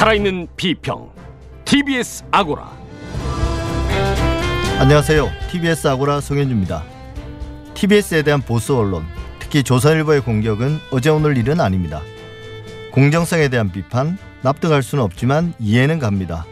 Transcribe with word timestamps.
살아있는 0.00 0.48
비평 0.56 1.10
TBS 1.66 2.24
아고라 2.30 2.72
안녕하세요. 4.78 5.28
TBS 5.50 5.88
아고라 5.88 6.22
송현주입니다. 6.22 6.82
TBS에 7.74 8.22
대한 8.22 8.40
보수 8.40 8.78
언론, 8.78 9.04
특히 9.40 9.62
조선일보의 9.62 10.22
공격은 10.22 10.78
어제 10.90 11.10
오늘 11.10 11.36
일은 11.36 11.60
아닙니다. 11.60 12.00
공정성에 12.92 13.48
대한 13.48 13.70
비판 13.70 14.16
납득할 14.40 14.82
수는 14.82 15.04
없지만 15.04 15.52
이해는 15.58 15.98
갑니다. 15.98 16.46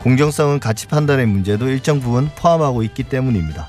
공정성은 0.00 0.60
가치 0.60 0.86
판단의 0.86 1.24
문제도 1.24 1.66
일정 1.66 2.00
부분 2.00 2.28
포함하고 2.36 2.82
있기 2.82 3.04
때문입니다. 3.04 3.66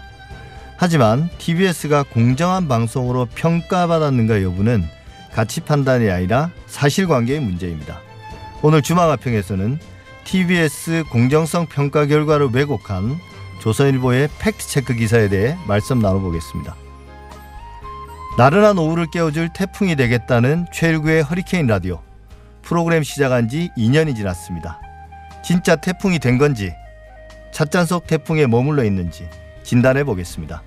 하지만 0.76 1.30
TBS가 1.38 2.04
공정한 2.04 2.68
방송으로 2.68 3.30
평가받았는가 3.34 4.44
여부는 4.44 4.84
가치 5.32 5.62
판단이 5.62 6.10
아니라 6.10 6.50
사실관계의 6.68 7.40
문제입니다. 7.40 8.05
오늘 8.68 8.82
주마가평에서는 8.82 9.78
TBS 10.24 11.04
공정성 11.12 11.68
평가 11.68 12.08
결과를 12.08 12.48
왜곡한 12.52 13.20
조선일보의 13.62 14.28
팩트체크 14.40 14.96
기사에 14.96 15.30
대해 15.30 15.56
말씀 15.68 16.00
나눠보겠습니다. 16.00 16.76
나른한 18.40 18.80
오후를 18.80 19.06
깨워줄 19.12 19.50
태풍이 19.54 19.96
되겠다는 19.96 20.66
최일구의 20.74 21.22
허리케인 21.22 21.68
라디오 21.68 22.02
프로그램 22.64 23.04
시작한 23.04 23.50
지 23.50 23.70
2년이 23.78 24.16
지났습니다. 24.16 24.82
진짜 25.44 25.76
태풍이 25.76 26.18
된 26.18 26.40
건지 26.40 26.74
찻잔 27.52 27.86
속 27.86 28.08
태풍에 28.08 28.48
머물러 28.48 28.84
있는지 28.84 29.30
진단해 29.62 30.04
보겠습니다. 30.06 30.64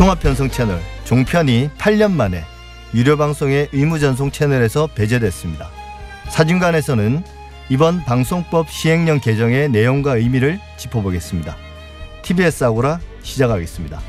종합편성 0.00 0.48
채널 0.48 0.80
종편이 1.04 1.68
8년 1.76 2.12
만에 2.12 2.42
유료 2.94 3.18
방송의 3.18 3.68
의무 3.72 3.98
전송 3.98 4.30
채널에서 4.30 4.86
배제됐습니다. 4.86 5.68
사진관에서는 6.30 7.22
이번 7.68 8.02
방송법 8.06 8.70
시행령 8.70 9.20
개정의 9.20 9.68
내용과 9.68 10.16
의미를 10.16 10.58
짚어보겠습니다. 10.78 11.54
TBS 12.22 12.64
아고라 12.64 12.98
시작하겠습니다. 13.22 14.00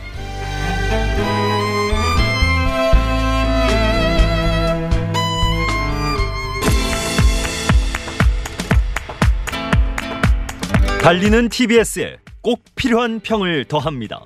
달리는 11.02 11.50
TBS에 11.50 12.16
꼭 12.40 12.64
필요한 12.76 13.20
평을 13.20 13.66
더합니다. 13.66 14.22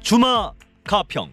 주마 0.00 0.52
가평. 0.84 1.32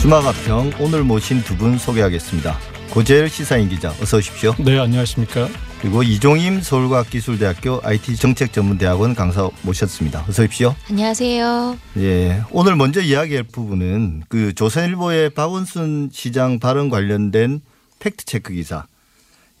주마가평 0.00 0.72
오늘 0.80 1.04
모신 1.04 1.42
두 1.42 1.56
분 1.56 1.78
소개하겠습니다. 1.78 2.56
고재열 2.90 3.28
시사인 3.28 3.68
기자 3.68 3.90
어서 4.02 4.18
오십시오. 4.18 4.54
네, 4.58 4.78
안녕하십니까. 4.78 5.48
그리고 5.80 6.02
이종임 6.02 6.60
서울과학기술대학교 6.60 7.80
IT정책전문대학원 7.82 9.14
강사 9.14 9.48
모셨습니다. 9.62 10.24
어서 10.28 10.42
오십시오. 10.42 10.74
안녕하세요. 10.90 11.78
예, 11.98 12.42
오늘 12.50 12.76
먼저 12.76 13.00
이야기할 13.00 13.44
부분은 13.44 14.24
그 14.28 14.52
조선일보의 14.54 15.30
박원순 15.30 16.10
시장 16.12 16.58
발언 16.58 16.88
관련된 16.90 17.60
팩트 18.00 18.24
체크 18.24 18.52
기사. 18.52 18.86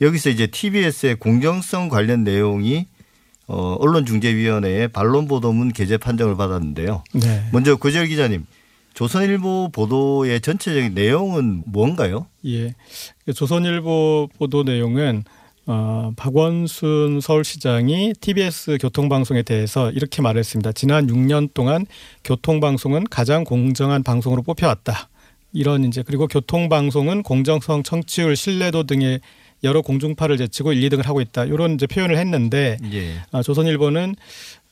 여기서 0.00 0.30
이제 0.30 0.46
TBS의 0.46 1.16
공정성 1.16 1.88
관련 1.88 2.24
내용이 2.24 2.86
어, 3.46 3.76
언론중재위원회의 3.80 4.88
반론 4.88 5.28
보도문 5.28 5.72
게재 5.72 5.98
판정을 5.98 6.36
받았는데요. 6.36 7.04
네. 7.14 7.44
먼저 7.52 7.76
고재열 7.76 8.06
기자님, 8.06 8.46
조선일보 8.94 9.70
보도의 9.72 10.40
전체적인 10.40 10.94
내용은 10.94 11.62
뭔가요? 11.66 12.26
예. 12.46 12.74
조선일보 13.34 14.28
보도 14.38 14.62
내용은 14.62 15.24
어, 15.66 16.12
박원순 16.16 17.20
서울시장이 17.20 18.14
TBS 18.20 18.78
교통방송에 18.80 19.42
대해서 19.42 19.90
이렇게 19.90 20.20
말했습니다. 20.20 20.72
지난 20.72 21.06
6년 21.06 21.54
동안 21.54 21.86
교통방송은 22.24 23.04
가장 23.04 23.44
공정한 23.44 24.02
방송으로 24.02 24.42
뽑혀왔다. 24.42 25.08
이런 25.52 25.84
이제 25.84 26.02
그리고 26.04 26.26
교통방송은 26.26 27.22
공정성, 27.22 27.82
청취율, 27.82 28.34
신뢰도 28.34 28.84
등의 28.84 29.20
여러 29.64 29.82
공중파를 29.82 30.36
제치고 30.36 30.72
1, 30.72 30.88
2등을 30.88 31.04
하고 31.04 31.20
있다. 31.20 31.44
이런 31.44 31.74
이제 31.74 31.86
표현을 31.86 32.18
했는데 32.18 32.78
예. 32.92 33.14
아, 33.30 33.42
조선일보는 33.42 34.16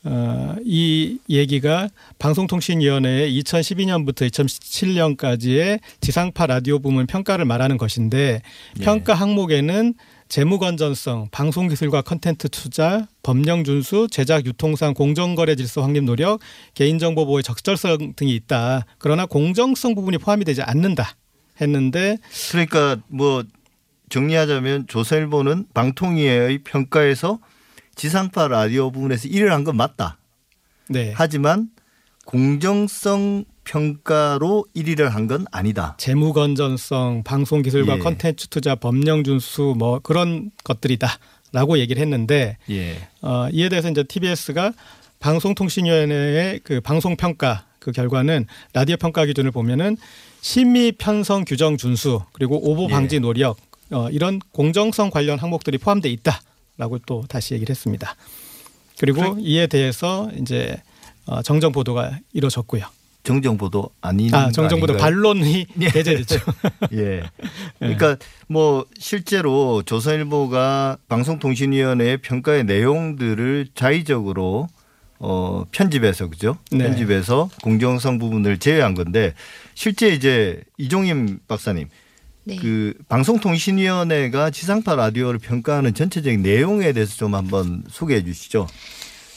어, 0.03 0.57
이 0.65 1.19
얘기가 1.29 1.89
방송통신위원회의 2.19 3.39
2012년부터 3.43 4.31
2017년까지의 4.31 5.81
지상파 6.01 6.47
라디오 6.47 6.79
부문 6.79 7.07
평가를 7.07 7.45
말하는 7.45 7.77
것인데 7.77 8.41
예. 8.79 8.83
평가 8.83 9.15
항목에는 9.15 9.95
재무 10.31 10.61
건전성, 10.61 11.29
방송 11.33 11.67
기술과 11.67 12.03
컨텐트 12.03 12.51
투자, 12.51 13.09
법령 13.25 13.65
준수, 13.65 14.07
제작 14.13 14.47
유통상 14.47 14.95
공정거래 14.95 15.57
질서 15.57 15.83
확립 15.83 16.05
노력, 16.05 16.39
개인정보 16.75 17.27
보호의 17.27 17.43
적절성 17.43 18.15
등이 18.15 18.33
있다. 18.37 18.87
그러나 18.99 19.27
공정성 19.27 19.97
부분이 19.97 20.19
포함이 20.19 20.45
되지 20.45 20.63
않는다. 20.63 21.17
했는데 21.61 22.17
그러니까 22.51 22.97
뭐 23.09 23.45
정리하자면 24.11 24.87
조선일보는 24.89 25.67
방통위의 25.73 26.59
평가에서 26.65 27.39
지상파 27.95 28.49
라디오 28.49 28.91
부분에서 28.91 29.29
1위를 29.29 29.49
한 29.49 29.65
건 29.65 29.77
맞다. 29.77 30.19
네. 30.89 31.13
하지만 31.15 31.69
공정성 32.27 33.45
평가로 33.65 34.65
1위를 34.75 35.09
한 35.11 35.27
건 35.29 35.45
아니다. 35.53 35.95
재무 35.99 36.33
건전성, 36.33 37.23
방송 37.25 37.63
기술과 37.63 37.97
예. 37.97 37.99
컨텐츠 37.99 38.49
투자, 38.49 38.75
법령 38.75 39.23
준수 39.25 39.75
뭐 39.79 40.01
그런 40.01 40.51
것들이다라고 40.65 41.79
얘기를 41.79 42.01
했는데 42.03 42.57
예. 42.71 42.97
어, 43.23 43.49
이에 43.53 43.69
대해서 43.69 43.91
이제 43.91 44.03
TBS가 44.03 44.73
방송통신위원회의 45.21 46.61
그 46.65 46.81
방송 46.81 47.17
평가 47.17 47.67
그 47.79 47.93
결과는 47.93 48.47
라디오 48.73 48.97
평가 48.97 49.25
기준을 49.25 49.51
보면은 49.53 49.97
심의 50.41 50.93
편성 50.93 51.45
규정 51.47 51.77
준수 51.77 52.23
그리고 52.33 52.57
오보 52.69 52.85
예. 52.85 52.89
방지 52.89 53.21
노력 53.21 53.57
어, 53.93 54.09
이런 54.11 54.41
공정성 54.53 55.11
관련 55.11 55.39
항목들이 55.39 55.79
포함돼 55.79 56.09
있다라고 56.11 56.99
또 57.07 57.25
다시 57.29 57.55
얘기를 57.55 57.73
했습니다. 57.73 58.15
그리고 58.99 59.37
이에 59.41 59.67
대해서 59.67 60.31
이제 60.39 60.77
어, 61.27 61.43
정정 61.43 61.73
보도가 61.73 62.19
이루어졌고요. 62.33 62.85
정정 63.23 63.59
보도 63.59 63.91
아닌 64.01 64.35
아, 64.35 64.51
정정 64.51 64.81
보도? 64.81 64.97
반론이 64.97 65.67
게재됐죠. 65.93 66.41
예. 66.95 67.23
그러니까 67.79 68.17
뭐 68.49 68.87
실제로 68.99 69.83
조선일보가 69.83 70.99
방송통신위원회의 71.09 72.17
평가의 72.19 72.65
내용들을 72.65 73.69
자의적으로 73.75 74.69
어 75.19 75.65
편집해서 75.71 76.31
그죠? 76.31 76.57
네. 76.73 76.79
편집해서 76.79 77.51
공정성 77.63 78.19
부분을 78.19 78.57
제외한 78.57 78.95
건데 78.95 79.35
실제 79.75 80.09
이제 80.09 80.63
이종임 80.79 81.41
박사님 81.47 81.89
네. 82.45 82.57
그 82.57 82.95
방송통신위원회가 83.09 84.51
지상파 84.51 84.97
라디오를 84.97 85.39
평가하는 85.39 85.95
전체적인 85.95 86.43
내용에 86.43 86.93
대해서 86.93 87.15
좀 87.17 87.35
한번 87.35 87.85
소개해 87.91 88.25
주시죠. 88.25 88.67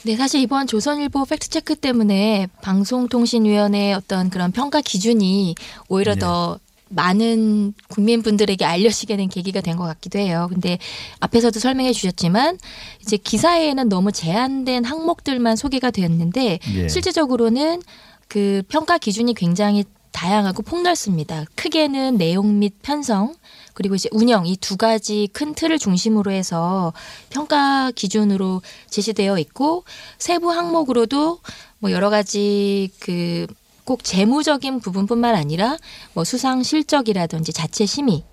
네, 0.06 0.16
사실 0.18 0.42
이번 0.42 0.68
조선일보 0.68 1.26
팩트체크 1.26 1.76
때문에 1.76 2.48
방송통신위원회의 2.62 3.94
어떤 3.94 4.30
그런 4.30 4.52
평가 4.52 4.82
기준이 4.82 5.56
오히려 5.88 6.14
네. 6.14 6.20
더 6.20 6.60
많은 6.90 7.74
국민분들에게 7.88 8.64
알려지게 8.66 9.18
된 9.18 9.30
계기가 9.30 9.62
된 9.62 9.78
것 9.78 9.86
같기도 9.86 10.20
해요. 10.20 10.48
근데 10.52 10.78
앞에서도 11.22 11.60
설명해 11.60 11.92
주셨지만 11.94 12.58
이제 13.02 13.18
기사에는 13.18 13.90
너무 13.90 14.12
제한된 14.12 14.86
항목들만 14.86 15.56
소개가 15.56 15.90
되었는데 15.90 16.60
예. 16.76 16.88
실질적으로는 16.88 17.82
그 18.28 18.62
평가 18.68 18.98
기준이 18.98 19.34
굉장히 19.34 19.86
다양하고 20.14 20.64
폭넓습니다. 20.64 21.46
크게는 21.56 22.18
내용 22.18 22.60
및 22.60 22.76
편성 22.82 23.36
그리고 23.74 23.96
이제 23.96 24.08
운영 24.14 24.46
이 24.46 24.56
두 24.56 24.78
가지 24.78 25.28
큰 25.34 25.54
틀을 25.54 25.80
중심으로 25.80 26.32
해서 26.32 26.94
평가 27.30 27.92
기준으로 27.92 28.62
제시되어 28.90 29.38
있고 29.40 29.84
세부 30.20 30.52
항목으로도 30.52 31.40
뭐 31.80 31.92
여러 31.92 32.10
가지 32.10 32.90
그 33.00 33.48
꼭 33.86 34.04
재무적인 34.04 34.80
부분뿐만 34.80 35.36
아니라 35.36 35.78
뭐 36.14 36.24
수상 36.24 36.64
실적이라든지 36.64 37.52
자체 37.52 37.86
심의, 37.86 38.24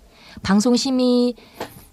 방송 0.43 0.75
심의 0.75 1.33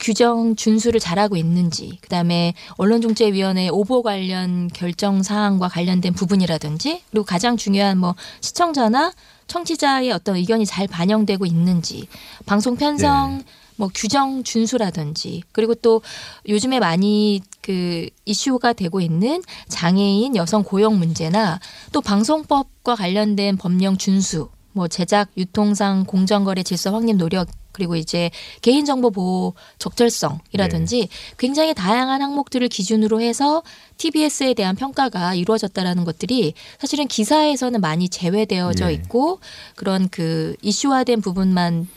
규정 0.09 0.57
준수를 0.57 1.01
잘하고 1.01 1.37
있는지, 1.37 1.99
그다음에 2.01 2.55
언론중재위원회 2.79 3.69
오보 3.69 4.03
관련 4.03 4.69
결정 4.69 5.23
사항과 5.23 5.69
관련된 5.69 6.15
부분이라든지, 6.15 7.03
그리고 7.11 7.27
가장 7.27 7.59
중요한 7.59 7.99
뭐 7.99 8.15
시청자나 8.41 9.13
청취자의 9.49 10.11
어떤 10.11 10.37
의견이 10.37 10.65
잘 10.65 10.87
반영되고 10.87 11.45
있는지, 11.45 12.09
방송 12.47 12.77
편성 12.77 13.45
뭐 13.77 13.91
규정 13.95 14.43
준수라든지 14.43 15.43
그리고 15.53 15.75
또 15.75 16.01
요즘에 16.49 16.81
많이 16.81 17.43
그 17.61 18.09
이슈가 18.25 18.73
되고 18.73 19.03
있는 19.03 19.43
장애인 19.69 20.37
여성 20.37 20.65
고용 20.65 20.99
문제나 20.99 21.61
또 21.93 22.01
방송법과 22.01 22.97
관련된 22.97 23.59
법령 23.59 23.99
준수 23.99 24.49
뭐 24.79 24.87
제작 24.87 25.29
유통상 25.37 26.05
공정거래 26.05 26.63
질서 26.63 26.93
확립 26.93 27.17
노력 27.17 27.49
그리고 27.73 27.97
이제 27.97 28.31
개인정보 28.63 29.11
보호 29.11 29.55
적절성이라든지 29.81 31.09
굉장히 31.37 31.75
다양한 31.75 32.23
항목들을 32.23 32.69
기준으로 32.69 33.21
해서 33.21 33.65
TBS에 33.97 34.55
대한 34.55 34.77
평가가 34.77 35.35
이루어졌다라는 35.35 36.05
것들이 36.05 36.55
사실은 36.79 37.09
기사에서는 37.09 37.81
많이 37.81 38.09
제외되어져 38.09 38.87
네. 38.87 38.93
있고 38.95 39.41
그런 39.75 40.09
그 40.11 40.55
이슈화된 40.63 41.21
부분만 41.21 41.89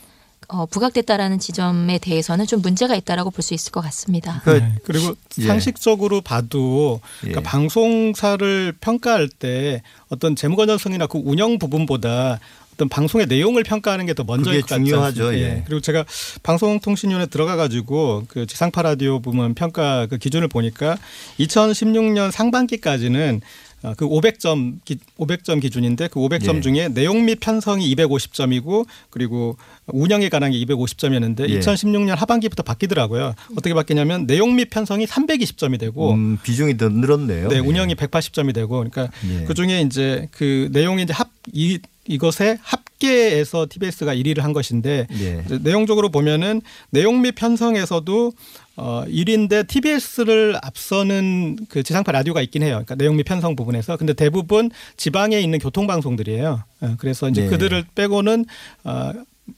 어, 0.52 0.66
부각됐다라는 0.66 1.38
지점에 1.38 1.98
대해서는 1.98 2.46
좀 2.46 2.60
문제가 2.60 2.94
있다라고 2.94 3.30
볼 3.30 3.42
수 3.42 3.54
있을 3.54 3.72
것 3.72 3.80
같습니다. 3.80 4.40
그 4.44 4.50
네. 4.50 4.74
그리고 4.84 5.14
예. 5.40 5.46
상식적으로 5.46 6.20
봐도 6.20 7.00
그러니까 7.20 7.40
예. 7.40 7.42
방송사를 7.42 8.72
평가할 8.80 9.28
때 9.28 9.82
어떤 10.08 10.36
재무 10.36 10.54
건전성이나 10.54 11.06
그 11.08 11.18
운영 11.24 11.58
부분보다 11.58 12.38
어떤 12.82 12.88
방송의 12.88 13.26
내용을 13.26 13.62
평가하는 13.62 14.06
게 14.06 14.12
더 14.12 14.24
먼저일 14.24 14.60
것 14.60 14.68
같지 14.68 14.84
중요하죠. 14.84 15.26
않습니까? 15.28 15.48
예. 15.56 15.62
그리고 15.64 15.80
제가 15.80 16.04
방송통신위원회 16.42 17.26
들어가 17.26 17.56
가지고 17.56 18.24
그 18.28 18.44
지상파 18.46 18.82
라디오 18.82 19.20
부문 19.20 19.54
평가 19.54 20.06
그 20.06 20.18
기준을 20.18 20.48
보니까 20.48 20.98
2016년 21.38 22.30
상반기까지는 22.30 23.40
어, 23.84 23.94
그 23.96 24.06
500점 24.06 24.76
기, 24.84 24.98
500점 25.18 25.60
기준인데 25.60 26.08
그 26.08 26.20
500점 26.20 26.56
예. 26.56 26.60
중에 26.60 26.88
내용 26.88 27.24
및 27.24 27.40
편성이 27.40 27.92
250점이고 27.96 28.86
그리고 29.10 29.56
운영에 29.86 30.28
관한 30.28 30.52
게 30.52 30.58
250점이었는데 30.58 31.48
예. 31.48 31.58
2016년 31.58 32.14
하반기부터 32.14 32.62
바뀌더라고요. 32.62 33.34
어떻게 33.56 33.74
바뀌냐면 33.74 34.26
내용 34.26 34.54
및 34.54 34.70
편성이 34.70 35.06
320점이 35.06 35.80
되고 35.80 36.12
음, 36.12 36.38
비중이 36.42 36.76
더 36.76 36.90
늘었네요. 36.90 37.48
네, 37.48 37.56
예. 37.56 37.58
운영이 37.60 37.94
180점이 37.96 38.54
되고 38.54 38.68
그러니까 38.76 39.08
예. 39.28 39.44
그 39.46 39.54
중에 39.54 39.80
이제 39.80 40.28
그 40.32 40.68
내용이 40.70 41.02
이제 41.02 41.12
합 41.12 41.30
이, 41.52 41.80
이것에 42.06 42.58
합계에서 42.62 43.66
TBS가 43.68 44.14
1위를 44.14 44.40
한 44.40 44.52
것인데 44.52 45.06
예. 45.20 45.44
내용적으로 45.60 46.08
보면은 46.10 46.60
내용 46.90 47.22
및 47.22 47.32
편성에서도 47.32 48.32
어 48.76 49.04
1위인데 49.06 49.68
TBS를 49.68 50.58
앞서는 50.62 51.58
그 51.68 51.82
지상파 51.82 52.10
라디오가 52.12 52.40
있긴 52.42 52.62
해요. 52.62 52.74
그러니까 52.84 52.94
내용 52.96 53.16
및 53.16 53.24
편성 53.24 53.54
부분에서 53.54 53.96
근데 53.96 54.14
대부분 54.14 54.70
지방에 54.96 55.40
있는 55.40 55.58
교통 55.58 55.86
방송들이에요. 55.86 56.62
어, 56.80 56.94
그래서 56.98 57.28
이제 57.28 57.42
네. 57.42 57.48
그들을 57.48 57.84
빼고는 57.94 58.46
어 58.84 59.12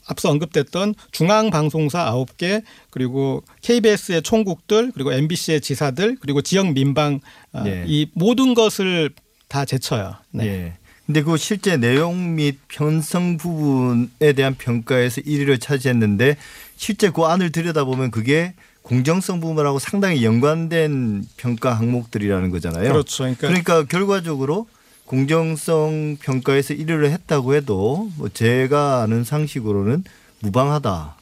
앞서 0.07 0.31
언급됐던 0.31 0.95
중앙 1.13 1.51
방송사 1.51 2.13
9개 2.13 2.63
그리고 2.91 3.43
KBS의 3.63 4.23
총국들 4.23 4.93
그리고 4.93 5.13
MBC의 5.13 5.61
지사들 5.61 6.17
그리고 6.21 6.43
지역 6.43 6.73
민방 6.73 7.21
어, 7.53 7.63
네. 7.63 7.85
이 7.87 8.07
모든 8.15 8.55
것을 8.55 9.11
다 9.49 9.65
제쳐요. 9.65 10.17
네. 10.33 10.77
예. 11.05 11.13
근데 11.13 11.23
그 11.23 11.37
실제 11.37 11.77
내용 11.77 12.35
및 12.35 12.59
편성 12.69 13.37
부분에 13.37 14.33
대한 14.35 14.55
평가에서 14.55 15.21
1위를 15.21 15.61
차지했는데 15.61 16.37
실제 16.77 17.11
그 17.11 17.23
안을 17.23 17.53
들여다보면 17.53 18.11
그게 18.11 18.55
공정성 18.83 19.41
부분하고 19.41 19.79
상당히 19.79 20.25
연관된 20.25 21.25
평가 21.37 21.73
항목들이라는 21.75 22.51
거잖아요. 22.51 22.93
그렇죠. 22.93 23.25
그러니까, 23.25 23.49
그러니까 23.49 23.85
결과적으로 23.85 24.67
공정성 25.07 26.19
평가에서 26.21 26.75
1위를 26.75 27.11
했다고 27.11 27.55
해도 27.55 28.11
뭐 28.17 28.29
제가 28.29 29.03
아는 29.03 29.25
상식으로는 29.25 30.05
무방하다. 30.41 31.17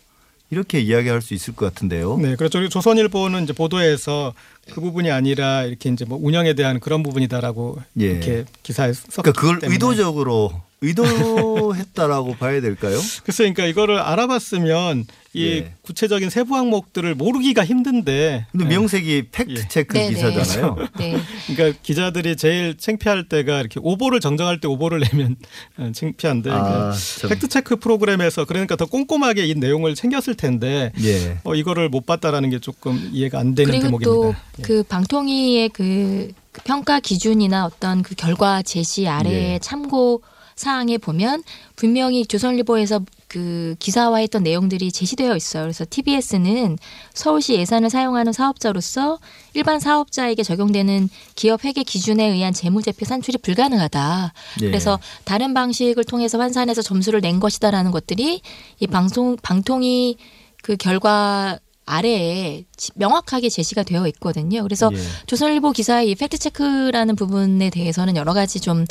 이렇게 0.52 0.81
이야기할 0.81 1.22
수 1.22 1.32
있을 1.32 1.56
것 1.56 1.64
같은데요. 1.64 2.19
네, 2.19 2.37
그렇죠. 2.37 2.69
조선일보는 2.69 3.44
이제 3.44 3.54
보도에서 3.54 4.34
그 4.75 4.82
부분이 4.82 5.10
아니라 5.10 5.64
이렇게 5.64 5.88
이제 5.88 6.04
뭐 6.04 6.19
운영에 6.20 6.52
대한 6.52 6.78
그런 6.78 7.02
부분이다라고 7.02 7.78
예. 8.00 8.04
이렇게 8.04 8.44
기사에 8.62 8.93
썼기 8.93 9.22
그러니까 9.22 9.40
그걸 9.40 9.58
때문에. 9.60 9.75
의도적으로 9.75 10.52
의도했다라고 10.82 12.37
봐야 12.37 12.61
될까요? 12.61 12.99
글쎄, 13.25 13.44
그러니까 13.44 13.67
이거를 13.67 13.99
알아봤으면 13.99 15.06
이 15.34 15.46
예. 15.46 15.73
구체적인 15.81 16.29
세부 16.29 16.56
항목들을 16.56 17.14
모르기가 17.14 17.64
힘든데. 17.64 18.46
근데 18.52 18.64
예. 18.67 18.69
명색이 18.69 19.29
팩트 19.32 19.52
예. 19.52 19.69
체크 19.69 19.96
네, 19.96 20.08
네. 20.08 20.14
기사잖아요. 20.14 20.76
네. 20.99 21.17
그러니까 21.46 21.79
기자들이 21.82 22.37
제일 22.37 22.76
창피할 22.76 23.29
때가 23.31 23.61
이렇게 23.61 23.81
오보를 23.82 24.20
정정할 24.20 24.61
때 24.61 24.69
오보를 24.69 25.00
내면 25.00 25.37
어, 25.79 25.90
창피한데 25.94 26.50
아, 26.50 26.62
그러니까 26.62 26.93
참. 26.93 27.31
팩트 27.31 27.49
체크 27.49 27.76
프로그램에서 27.76 28.44
그러니까 28.44 28.76
더 28.76 28.85
꼼꼼하게 28.85 29.46
이 29.46 29.55
내용을 29.55 29.94
챙겼을 29.94 30.35
텐데 30.35 30.93
예. 31.02 31.38
어, 31.44 31.55
이거를 31.55 31.88
못 31.88 32.05
봤다라는 32.05 32.50
게 32.50 32.58
조금 32.58 33.08
이해가 33.12 33.38
안 33.38 33.55
되는 33.55 33.70
그리고 33.70 33.85
대목입니다. 33.85 34.11
또 34.11 34.35
예. 34.58 34.62
그 34.62 34.82
방통위의 34.82 35.70
그, 35.70 36.32
그 36.52 36.61
평가 36.64 37.00
기준이나 37.00 37.64
어떤 37.64 38.02
그 38.02 38.14
결과 38.14 38.61
제시 38.61 39.08
아래의 39.08 39.55
예. 39.55 39.58
참고 39.61 40.20
사항에 40.56 40.99
보면 40.99 41.43
분명히 41.76 42.25
조선일보에서 42.26 43.00
그 43.28 43.75
기사화했던 43.78 44.43
내용들이 44.43 44.93
제시되어 44.93 45.34
있어요. 45.37 45.62
그래서 45.64 45.87
TBS는 45.88 46.78
서울시 47.14 47.54
예산을 47.54 47.88
사용하는 47.88 48.32
사업자로서 48.32 49.19
일반 49.54 49.81
사업자에게 49.81 50.43
적용되는 50.43 51.08
기업 51.34 51.64
회계 51.64 51.82
기준에 51.82 52.25
의한 52.28 52.52
재무제표 52.52 53.06
산출이 53.06 53.38
불가능하다. 53.38 54.32
예. 54.60 54.66
그래서 54.66 54.99
다른 55.25 55.54
방식을 55.54 56.04
통해서 56.04 56.38
환산해서 56.38 56.82
점수를 56.82 57.20
낸 57.22 57.40
것이다라는 57.40 57.90
것들이 57.90 58.43
이 58.81 58.87
방송 58.87 59.37
방통위 59.43 60.16
그 60.62 60.76
결과 60.76 61.58
아래에 61.84 62.64
지- 62.76 62.93
명확하게 62.94 63.49
제시가 63.49 63.82
되어 63.82 64.06
있거든요. 64.08 64.62
그래서 64.62 64.90
예. 64.93 64.99
조선일보 65.26 65.72
기사의 65.72 66.10
이 66.10 66.14
팩트 66.14 66.38
체크라는 66.38 67.16
부분에 67.16 67.70
대해서는 67.70 68.14
여러 68.16 68.34
가지 68.34 68.60
좀 68.60 68.84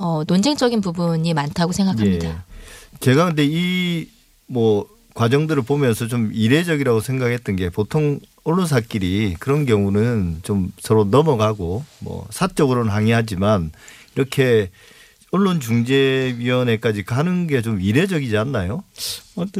어, 0.00 0.22
논쟁적인 0.26 0.80
부분이 0.80 1.32
많다고 1.34 1.72
생각합니다. 1.72 2.28
예. 2.28 2.36
제가 3.00 3.26
근데 3.26 3.44
이 3.44 4.08
뭐 4.50 4.86
과정들을 5.14 5.62
보면서 5.62 6.08
좀 6.08 6.30
이례적이라고 6.34 7.00
생각했던 7.00 7.56
게 7.56 7.70
보통 7.70 8.18
언론사끼리 8.42 9.36
그런 9.38 9.64
경우는 9.64 10.40
좀 10.42 10.72
서로 10.80 11.04
넘어가고 11.04 11.84
뭐 12.00 12.26
사적으로는 12.30 12.90
항의하지만 12.90 13.70
이렇게 14.16 14.70
언론중재위원회까지 15.30 17.04
가는 17.04 17.46
게 17.46 17.60
좀 17.60 17.80
이례적이지 17.80 18.36
않나요? 18.38 18.82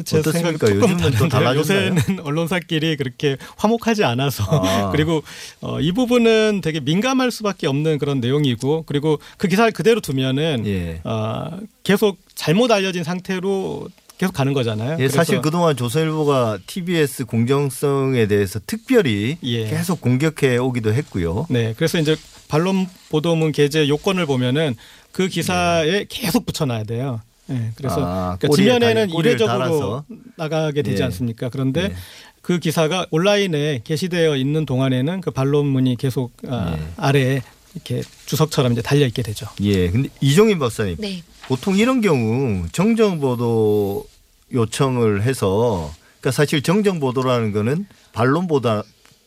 제 0.05 0.19
어떻습니까? 0.19 0.70
요즘은 0.70 1.12
또. 1.19 1.28
달라졌나요? 1.28 1.58
요새는 1.58 2.20
언론사끼리 2.25 2.97
그렇게 2.97 3.37
화목하지 3.56 4.04
않아서 4.04 4.44
아. 4.44 4.90
그리고 4.92 5.23
어, 5.61 5.80
이 5.80 5.92
부분은 5.92 6.61
되게 6.62 6.80
민감할 6.80 7.30
수밖에 7.30 7.66
없는 7.66 7.99
그런 7.99 8.21
내용이고 8.21 8.85
그리고 8.87 9.18
그 9.37 9.49
기사를 9.49 9.71
그대로 9.73 10.00
두면은 10.00 10.66
예. 10.66 11.00
어, 11.04 11.59
계속 11.83 12.18
잘못 12.35 12.71
알려진 12.73 13.04
상태로 13.04 13.88
계속 14.18 14.33
가는 14.33 14.52
거잖아요. 14.52 14.99
예, 15.00 15.09
사실 15.09 15.40
그동안 15.40 15.76
조선일보가 15.76 16.59
TBS 16.66 17.25
공정성에 17.25 18.26
대해서 18.26 18.61
특별히 18.66 19.38
예. 19.42 19.66
계속 19.66 20.00
공격해 20.02 20.59
오기도 20.59 20.92
했고요. 20.92 21.47
네, 21.49 21.73
그래서 21.76 21.99
이제 21.99 22.16
반론 22.49 22.87
보도문 23.09 23.52
게재 23.52 23.88
요건을 23.88 24.26
보면은 24.26 24.76
그 25.12 25.29
기사에 25.29 26.07
계속 26.09 26.47
붙여놔야 26.47 26.85
돼요. 26.85 27.21
네, 27.47 27.73
그래서 27.75 28.00
예. 28.00 28.05
아, 28.05 28.37
그러니까 28.38 28.57
지면에는 28.57 29.11
이례적으로 29.11 29.59
달아서. 29.59 30.05
나가게 30.37 30.83
되지 30.83 31.02
예. 31.02 31.07
않습니까? 31.07 31.49
그런데 31.49 31.83
예. 31.85 31.95
그 32.43 32.59
기사가 32.59 33.07
온라인에 33.11 33.83
게시되어 33.83 34.37
있는 34.37 34.64
동안에는 34.67 35.21
그 35.21 35.31
반론문이 35.31 35.97
계속 35.97 36.33
아, 36.49 36.76
예. 36.79 36.88
아래에 36.97 37.43
이렇게 37.75 38.02
주석처럼 38.26 38.73
이제 38.73 38.83
달려 38.83 39.07
있게 39.07 39.23
되죠. 39.23 39.47
예, 39.62 39.90
근데 39.90 40.09
이종인 40.21 40.59
박사님 40.59 40.97
네. 40.99 41.23
보통 41.47 41.76
이런 41.76 42.00
경우 42.00 42.67
정정 42.73 43.21
보도 43.21 44.07
요청을 44.52 45.23
해서 45.23 45.93
그러니까 46.21 46.31
사실 46.33 46.62
정정 46.62 47.00
보도라는 47.00 47.52
거는 47.52 47.87
반론보다 48.12 48.83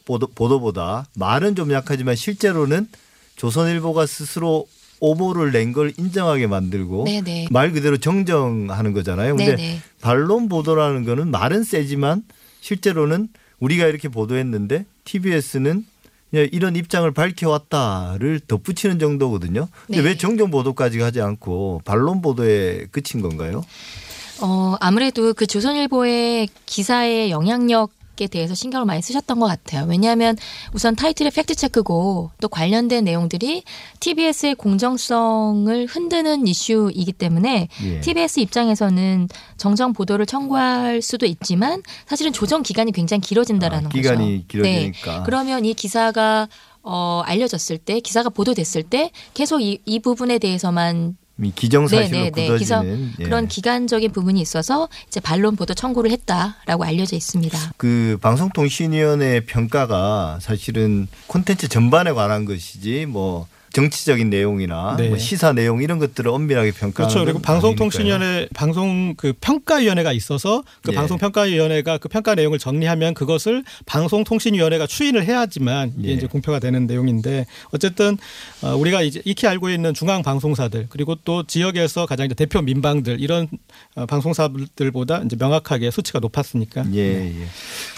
보도, 0.05 0.27
보도보다 0.27 1.07
말은 1.15 1.55
좀 1.55 1.71
약하지만 1.71 2.15
실제로는 2.15 2.87
조선일보가 3.35 4.05
스스로 4.05 4.67
오보를 5.07 5.51
낸 5.51 5.73
걸 5.73 5.91
인정하게 5.97 6.47
만들고 6.47 7.03
네네. 7.05 7.47
말 7.51 7.71
그대로 7.73 7.97
정정하는 7.97 8.93
거잖아요. 8.93 9.35
근데 9.35 9.55
네네. 9.57 9.79
반론 10.01 10.47
보도라는 10.47 11.03
거는 11.03 11.29
말은 11.31 11.63
세지만 11.63 12.23
실제로는 12.61 13.27
우리가 13.59 13.87
이렇게 13.87 14.07
보도했는데 14.07 14.85
TBS는 15.03 15.85
이런 16.51 16.75
입장을 16.77 17.09
밝혀왔다를 17.11 18.39
덧붙이는 18.47 18.97
정도거든요. 18.99 19.67
근데 19.87 20.01
네. 20.01 20.07
왜 20.09 20.17
정정 20.17 20.51
보도까지 20.51 20.99
하지 21.01 21.19
않고 21.21 21.81
반론 21.85 22.21
보도에 22.21 22.85
그친 22.91 23.21
건가요? 23.21 23.63
어, 24.41 24.75
아무래도 24.79 25.33
그 25.33 25.45
조선일보의 25.47 26.47
기사의 26.65 27.29
영향력 27.31 27.91
팩트체크에 28.13 28.27
대해서 28.27 28.55
신경을 28.55 28.85
많이 28.85 29.01
쓰셨던 29.01 29.39
것 29.39 29.47
같아요. 29.47 29.85
왜냐하면 29.87 30.37
우선 30.73 30.95
타이틀의 30.95 31.31
팩트체크고 31.31 32.31
또 32.39 32.47
관련된 32.47 33.03
내용들이 33.03 33.63
TBS의 33.99 34.55
공정성을 34.55 35.85
흔드는 35.87 36.47
이슈이기 36.47 37.13
때문에 37.13 37.67
예. 37.83 37.99
TBS 37.99 38.39
입장에서는 38.39 39.27
정정 39.57 39.93
보도를 39.93 40.25
청구할 40.25 41.01
수도 41.01 41.25
있지만 41.25 41.81
사실은 42.05 42.33
조정 42.33 42.63
기간이 42.63 42.91
굉장히 42.91 43.21
길어진다라는 43.21 43.87
아, 43.87 43.89
거죠. 43.89 44.01
기간이 44.01 44.25
네. 44.25 44.45
길어지니까. 44.47 45.23
그러면 45.23 45.65
이 45.65 45.73
기사가 45.73 46.47
어, 46.81 47.21
알려졌을 47.25 47.77
때 47.77 47.99
기사가 48.01 48.29
보도됐을 48.29 48.83
때 48.83 49.11
계속 49.33 49.61
이, 49.61 49.79
이 49.85 49.99
부분에 49.99 50.37
대해서만 50.37 51.15
이 51.21 51.22
기정사실로 51.55 52.17
네, 52.17 52.31
네, 52.31 52.49
네. 52.49 52.57
굳어지는 52.57 53.13
예. 53.19 53.23
그런 53.23 53.47
기간적인 53.47 54.11
부분이 54.11 54.39
있어서 54.39 54.87
이제 55.07 55.19
반론 55.19 55.55
보도 55.55 55.73
청구를 55.73 56.11
했다라고 56.11 56.83
알려져 56.83 57.15
있습니다. 57.15 57.57
그 57.77 58.17
방송통신위원회 58.21 59.41
평가가 59.45 60.39
사실은 60.41 61.07
콘텐츠 61.27 61.67
전반에 61.67 62.11
관한 62.11 62.45
것이지 62.45 63.07
뭐 63.07 63.47
정치적인 63.73 64.29
내용이나 64.29 64.95
네. 64.97 65.09
뭐 65.09 65.17
시사 65.17 65.51
내용 65.51 65.81
이런 65.81 65.97
것들을 65.97 66.29
엄밀하게 66.29 66.71
평가하는 66.71 66.93
그렇죠. 66.93 67.25
그리고 67.25 67.39
건 67.39 67.41
방송통신위원회 67.41 68.47
방송 68.53 69.15
그 69.17 69.33
평가위원회가 69.41 70.13
있어서 70.13 70.63
그 70.83 70.91
예. 70.91 70.95
방송평가위원회가 70.95 71.97
그 71.97 72.07
평가 72.07 72.35
내용을 72.35 72.59
정리하면 72.59 73.15
그것을 73.15 73.63
방송통신위원회가 73.87 74.85
추인을 74.85 75.25
해야지만 75.25 75.93
이게 75.97 76.09
예. 76.09 76.13
이제 76.13 76.27
공표가 76.27 76.59
되는 76.59 76.85
내용인데 76.85 77.47
어쨌든 77.71 78.17
어, 78.61 78.75
우리가 78.75 79.01
이제 79.01 79.23
익히 79.25 79.47
알고 79.47 79.71
있는 79.71 79.95
중앙 79.95 80.21
방송사들 80.21 80.85
그리고 80.89 81.15
또 81.15 81.43
지역에서 81.43 82.05
가장 82.05 82.27
이제 82.27 82.35
대표 82.35 82.61
민방들 82.61 83.19
이런 83.19 83.47
어, 83.95 84.05
방송사들보다 84.05 85.23
이제 85.25 85.35
명확하게 85.35 85.89
수치가 85.89 86.19
높았으니까 86.19 86.85
예, 86.93 86.99
예. 86.99 87.47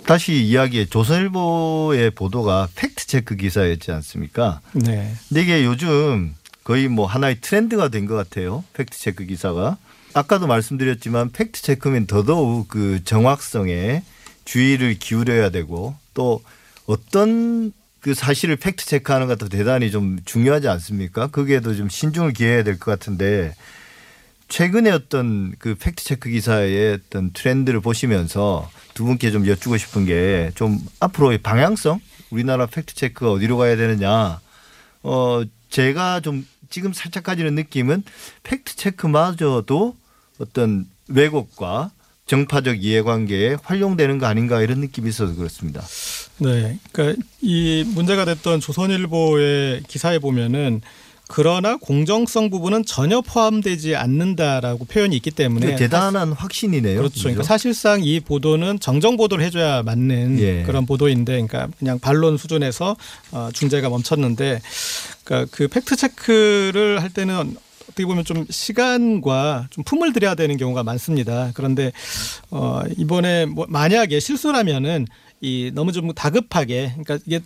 다시 0.05 0.41
이야기해 0.41 0.85
조선일보의 0.85 2.11
보도가 2.11 2.69
팩트 2.75 3.07
체크 3.07 3.35
기사였지 3.35 3.91
않습니까? 3.91 4.61
네. 4.71 5.11
근데 5.27 5.41
이게 5.41 5.64
요즘 5.65 6.35
거의 6.63 6.87
뭐 6.87 7.05
하나의 7.05 7.39
트렌드가 7.41 7.89
된 7.89 8.07
것 8.07 8.15
같아요. 8.15 8.63
팩트 8.73 8.97
체크 8.97 9.25
기사가. 9.25 9.77
아까도 10.13 10.47
말씀드렸지만 10.47 11.31
팩트 11.31 11.61
체크면 11.61 12.07
더더욱 12.07 12.67
그 12.69 13.03
정확성에 13.03 14.03
주의를 14.45 14.95
기울여야 14.97 15.49
되고 15.49 15.95
또 16.13 16.41
어떤 16.85 17.73
그 17.99 18.13
사실을 18.13 18.55
팩트 18.55 18.85
체크하는 18.85 19.27
것도 19.27 19.49
대단히 19.49 19.91
좀 19.91 20.19
중요하지 20.25 20.67
않습니까? 20.69 21.27
거기에도 21.27 21.75
좀 21.75 21.89
신중을 21.89 22.33
기해야 22.33 22.63
될 22.63 22.77
것 22.79 22.91
같은데 22.91 23.55
최근에 24.47 24.91
어떤 24.91 25.53
그 25.57 25.75
팩트 25.75 26.03
체크 26.03 26.29
기사의 26.29 26.93
어떤 27.07 27.31
트렌드를 27.33 27.81
보시면서 27.81 28.69
두 28.93 29.03
분께 29.05 29.31
좀 29.31 29.47
여쭈고 29.47 29.77
싶은 29.77 30.05
게 30.05 30.51
좀 30.55 30.79
앞으로의 30.99 31.39
방향성 31.39 31.99
우리나라 32.29 32.67
팩트 32.67 32.93
체크가 32.95 33.31
어디로 33.31 33.57
가야 33.57 33.75
되느냐 33.75 34.39
어 35.05 35.43
제가 35.69 36.19
좀 36.19 36.45
지금 36.69 36.93
살짝 36.93 37.23
가지는 37.23 37.53
느낌은 37.55 38.03
팩트 38.43 38.75
체크마저도 38.75 39.95
어떤 40.39 40.87
왜곡과 41.07 41.91
정파적 42.25 42.83
이해관계에 42.83 43.57
활용되는 43.61 44.17
거 44.17 44.25
아닌가 44.25 44.61
이런 44.61 44.79
느낌이 44.79 45.07
있어서 45.09 45.35
그렇습니다. 45.35 45.81
네. 46.39 46.79
그러니까 46.91 47.21
이 47.41 47.83
문제가 47.93 48.25
됐던 48.25 48.59
조선일보의 48.61 49.83
기사에 49.87 50.17
보면은 50.17 50.81
그러나 51.27 51.77
공정성 51.77 52.49
부분은 52.49 52.85
전혀 52.85 53.21
포함되지 53.21 53.95
않는다라고 53.95 54.85
표현이 54.85 55.15
있기 55.17 55.31
때문에 55.31 55.75
대단한 55.75 56.31
확신이네요. 56.31 56.97
그렇죠. 56.97 57.21
그러니까 57.21 57.43
사실상 57.43 58.03
이 58.03 58.19
보도는 58.19 58.79
정정 58.79 59.17
보도를 59.17 59.43
해줘야 59.43 59.81
맞는 59.83 60.39
예. 60.39 60.63
그런 60.63 60.85
보도인데, 60.85 61.33
그러니까 61.33 61.67
그냥 61.79 61.99
반론 61.99 62.37
수준에서 62.37 62.95
어, 63.31 63.49
중재가 63.53 63.89
멈췄는데, 63.89 64.61
그러니까 65.23 65.51
그 65.55 65.67
팩트 65.67 65.95
체크를 65.95 67.01
할 67.01 67.09
때는 67.09 67.55
어떻게 67.83 68.05
보면 68.05 68.23
좀 68.23 68.45
시간과 68.49 69.67
좀 69.69 69.83
품을 69.83 70.13
들여야 70.13 70.35
되는 70.35 70.57
경우가 70.57 70.83
많습니다. 70.83 71.51
그런데 71.53 71.91
어, 72.51 72.81
이번에 72.97 73.45
뭐 73.45 73.65
만약에 73.69 74.19
실수라면은 74.19 75.07
이 75.41 75.71
너무 75.73 75.91
좀 75.91 76.13
다급하게, 76.13 76.93
그러니까 76.97 77.19
이게 77.25 77.39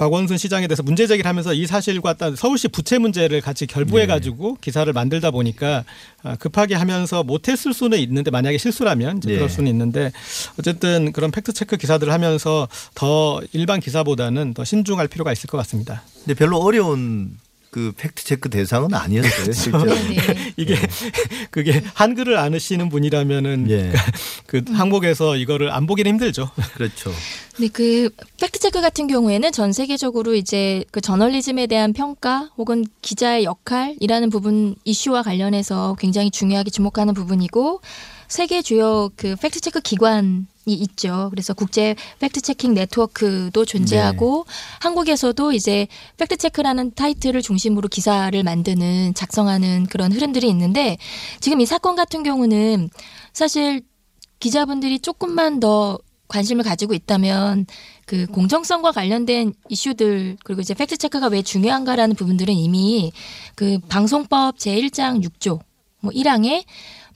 박원순 0.00 0.38
시장에 0.38 0.66
대해서 0.66 0.82
문제 0.82 1.06
제기를 1.06 1.28
하면서 1.28 1.52
이 1.52 1.66
사실과 1.66 2.14
딱 2.14 2.34
서울시 2.34 2.68
부채 2.68 2.96
문제를 2.96 3.42
같이 3.42 3.66
결부해 3.66 4.06
가지고 4.06 4.56
기사를 4.62 4.90
만들다 4.90 5.30
보니까 5.30 5.84
아, 6.22 6.36
급하게 6.36 6.74
하면서 6.74 7.22
못했을 7.22 7.74
수는 7.74 7.98
있는데 7.98 8.30
만약에 8.30 8.56
실수라면 8.56 9.18
이제 9.18 9.28
네. 9.28 9.34
그럴 9.34 9.50
수는 9.50 9.70
있는데 9.70 10.10
어쨌든 10.58 11.12
그런 11.12 11.30
팩트 11.30 11.52
체크 11.52 11.76
기사들을 11.76 12.10
하면서 12.10 12.66
더 12.94 13.42
일반 13.52 13.78
기사보다는 13.78 14.54
더 14.54 14.64
신중할 14.64 15.06
필요가 15.06 15.32
있을 15.32 15.48
것 15.48 15.58
같습니다. 15.58 16.02
근데 16.24 16.32
별로 16.32 16.56
어려운 16.56 17.36
그 17.70 17.92
fact 17.96 18.24
check 18.24 18.50
대상은 18.50 18.92
아니었어요. 18.92 19.52
실제로. 19.52 19.84
네. 19.84 20.16
이게 20.56 20.74
그게 21.52 21.82
한글을 21.94 22.36
아시는 22.36 22.88
분이라면은 22.88 23.70
예. 23.70 23.92
그 24.46 24.62
항목에서 24.72 25.36
이거를 25.36 25.70
안 25.70 25.86
보기는 25.86 26.10
힘들죠. 26.10 26.50
그렇죠. 26.74 27.12
네, 27.58 27.68
그 27.68 28.10
fact 28.40 28.58
check 28.58 28.80
같은 28.80 29.06
경우에는 29.06 29.52
전 29.52 29.72
세계적으로 29.72 30.34
이제 30.34 30.84
그 30.90 31.00
저널리즘에 31.00 31.68
대한 31.68 31.92
평가 31.92 32.50
혹은 32.58 32.84
기자의 33.02 33.44
역할이라는 33.44 34.30
부분 34.30 34.74
이슈와 34.84 35.22
관련해서 35.22 35.96
굉장히 36.00 36.30
중요하게 36.30 36.70
주목하는 36.70 37.14
부분이고 37.14 37.80
세계 38.30 38.62
주요 38.62 39.10
그 39.16 39.34
fact 39.34 39.60
check 39.60 39.80
기관이 39.80 40.46
있죠. 40.66 41.28
그래서 41.30 41.52
국제 41.52 41.96
fact 42.20 42.40
checking 42.40 42.74
network도 42.74 43.64
존재하고 43.64 44.46
한국에서도 44.80 45.52
이제 45.52 45.88
fact 46.16 46.36
check라는 46.36 46.94
타이틀을 46.94 47.42
중심으로 47.42 47.88
기사를 47.88 48.40
만드는 48.40 49.14
작성하는 49.14 49.86
그런 49.86 50.12
흐름들이 50.12 50.48
있는데 50.48 50.96
지금 51.40 51.60
이 51.60 51.66
사건 51.66 51.96
같은 51.96 52.22
경우는 52.22 52.88
사실 53.32 53.82
기자분들이 54.38 55.00
조금만 55.00 55.58
더 55.58 55.98
관심을 56.28 56.62
가지고 56.62 56.94
있다면 56.94 57.66
그 58.06 58.26
공정성과 58.26 58.92
관련된 58.92 59.54
이슈들 59.68 60.36
그리고 60.44 60.60
이제 60.60 60.72
fact 60.74 60.98
check가 60.98 61.26
왜 61.26 61.42
중요한가라는 61.42 62.14
부분들은 62.14 62.54
이미 62.54 63.10
그 63.56 63.80
방송법 63.88 64.56
제1장 64.56 65.20
6조 65.24 65.58
뭐 66.00 66.12
1항에 66.12 66.64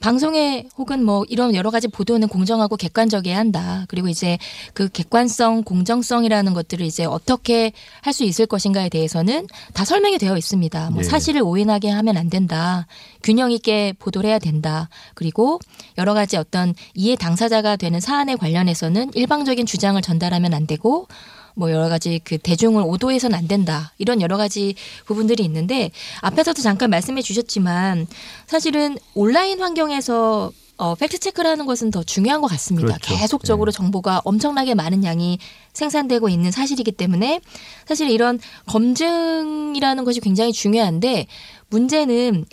방송에 0.04 0.66
혹은 0.76 1.02
뭐 1.02 1.24
이런 1.30 1.54
여러 1.54 1.70
가지 1.70 1.88
보도는 1.88 2.28
공정하고 2.28 2.76
객관적이어야 2.76 3.38
한다. 3.38 3.86
그리고 3.88 4.08
이제 4.08 4.36
그 4.74 4.90
객관성, 4.90 5.62
공정성이라는 5.62 6.52
것들을 6.52 6.84
이제 6.84 7.06
어떻게 7.06 7.72
할 8.02 8.14
수 8.14 8.22
있을 8.22 8.46
것인가에 8.46 8.90
대해서는 8.90 9.48
다 9.72 9.84
설명이 9.84 10.18
되어 10.18 10.36
있습니다. 10.36 10.90
뭐 10.90 11.00
예. 11.00 11.04
사실을 11.04 11.42
오인하게 11.42 11.90
하면 11.90 12.16
안 12.16 12.30
된다. 12.30 12.86
균형 13.24 13.50
있게 13.50 13.92
보도를 13.98 14.28
해야 14.30 14.38
된다. 14.38 14.88
그리고 15.14 15.58
여러 15.98 16.14
가지 16.14 16.36
어떤 16.36 16.74
이해 16.94 17.16
당사자가 17.16 17.74
되는 17.74 17.98
사안에 17.98 18.36
관련해서는 18.36 19.10
일방적인 19.14 19.66
주장을 19.66 20.00
전달하면 20.00 20.54
안 20.54 20.66
되고 20.68 21.08
뭐 21.54 21.70
여러 21.70 21.88
가지 21.88 22.20
그 22.24 22.38
대중을 22.38 22.82
오도해서는 22.82 23.36
안 23.36 23.48
된다. 23.48 23.92
이런 23.98 24.20
여러 24.20 24.36
가지 24.36 24.74
부분들이 25.06 25.44
있는데 25.44 25.90
앞에서도 26.20 26.60
잠깐 26.62 26.90
말씀해 26.90 27.22
주셨지만 27.22 28.06
사실은 28.46 28.98
온라인 29.14 29.60
환경에서 29.60 30.52
어, 30.76 30.96
팩트 30.96 31.18
체크를 31.18 31.48
하는 31.48 31.66
것은 31.66 31.92
더 31.92 32.02
중요한 32.02 32.40
것 32.40 32.48
같습니다. 32.48 32.96
그렇죠. 32.96 33.14
계속적으로 33.16 33.70
정보가 33.70 34.22
엄청나게 34.24 34.74
많은 34.74 35.04
양이 35.04 35.38
생산되고 35.72 36.28
있는 36.28 36.50
사실이기 36.50 36.92
때문에 36.92 37.40
사실 37.86 38.10
이런 38.10 38.40
검증이라는 38.66 40.04
것이 40.04 40.20
굉장히 40.20 40.52
중요한데 40.52 41.26
문제는 41.68 42.44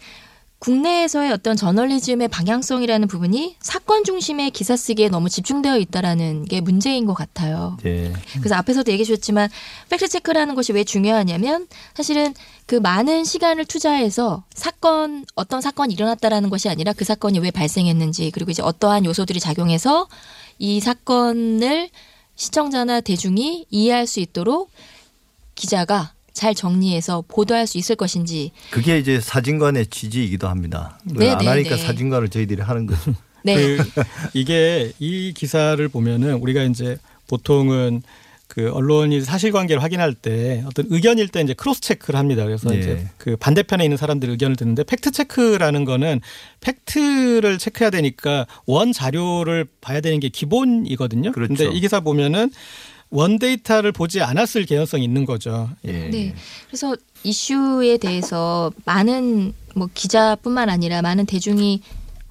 국내에서의 0.62 1.32
어떤 1.32 1.56
저널리즘의 1.56 2.28
방향성이라는 2.28 3.08
부분이 3.08 3.56
사건 3.62 4.04
중심의 4.04 4.52
기사 4.52 4.78
쓰기에 4.78 5.10
너무 5.10 5.28
집중되어 5.28 5.78
있다라는 5.80 6.46
게 6.46 6.62
문제인 6.62 7.08
것 7.08 7.16
같아요. 7.16 7.78
예. 7.84 8.14
그래서 8.34 8.54
앞에서도 8.56 8.92
얘기해 8.92 9.04
주셨지만 9.04 9.50
팩트 9.90 10.08
체크라는 10.08 10.54
것이 10.54 10.72
왜 10.72 10.84
중요하냐면 10.84 11.68
사실은 11.96 12.36
그 12.68 12.76
많은 12.76 13.24
시간을 13.24 13.66
투자해서 13.66 14.44
사건 14.54 15.26
어떤 15.34 15.62
사건이 15.62 15.96
일어났다라는 15.96 16.52
것이 16.52 16.70
아니라 16.70 16.94
그 16.94 17.06
사건이 17.06 17.40
왜 17.40 17.50
발생했는지 17.50 18.30
그리고 18.30 18.52
이제 18.52 18.62
어떠한 18.62 19.06
요소들이 19.06 19.40
작용해서 19.40 20.08
이 20.60 20.80
사건을 20.80 21.90
시청자나 22.36 23.02
대중이 23.02 23.66
이해할 23.72 24.06
수 24.06 24.20
있도록 24.20 24.70
기자가 25.56 26.14
잘 26.42 26.56
정리해서 26.56 27.24
보도할 27.28 27.68
수 27.68 27.78
있을 27.78 27.96
것인지 27.96 28.50
그게 28.72 28.98
이제 28.98 29.22
사진관의 29.22 29.86
취지이기도 29.88 30.48
합니다. 30.48 30.98
네, 31.04 31.30
안 31.30 31.38
네, 31.38 31.46
하니까 31.46 31.76
네. 31.76 31.78
사진관을 31.78 32.30
저희들이 32.30 32.64
하는 32.64 32.88
거죠. 32.88 33.14
네. 33.46 33.56
그 33.56 33.78
이게 34.34 34.92
이 34.98 35.36
기사를 35.38 35.88
보면은 35.88 36.34
우리가 36.34 36.64
이제 36.64 36.98
보통은 37.28 38.02
그 38.48 38.72
언론이 38.72 39.22
사실관계를 39.22 39.84
확인할 39.84 40.16
때 40.16 40.64
어떤 40.66 40.88
의견일 40.90 41.28
때 41.28 41.42
이제 41.42 41.54
cross 41.54 41.82
check를 41.82 42.20
합니다. 42.20 42.44
그래서 42.44 42.74
예. 42.74 42.80
이제 42.80 43.08
그 43.20 43.38
반대편에 43.38 43.84
있는 43.84 43.96
사람들 43.96 44.28
의견을 44.32 44.56
듣는데 44.56 44.84
fact 44.84 45.12
check라는 45.12 45.86
거는 45.86 46.22
팩트를 46.62 47.60
체크해야 47.60 47.92
되니까 47.92 48.48
원 48.66 48.94
자료를 48.94 49.68
봐야 49.80 50.02
되는 50.02 50.20
게 50.20 50.30
기본이거든요. 50.30 51.34
그렇죠. 51.34 51.54
근데 51.54 51.78
이 51.78 51.80
기사 51.82 52.00
보면은 52.00 52.50
원 53.12 53.38
데이터를 53.38 53.92
보지 53.92 54.22
않았을 54.22 54.66
개연성이 54.66 55.04
있는 55.04 55.26
거죠. 55.26 55.70
예. 55.86 56.10
네. 56.10 56.34
그래서 56.68 56.96
이슈에 57.24 57.98
대해서 57.98 58.72
많은 58.86 59.54
뭐 59.76 59.90
기자뿐만 59.94 60.70
아니라 60.70 61.02
많은 61.02 61.26
대중이 61.26 61.82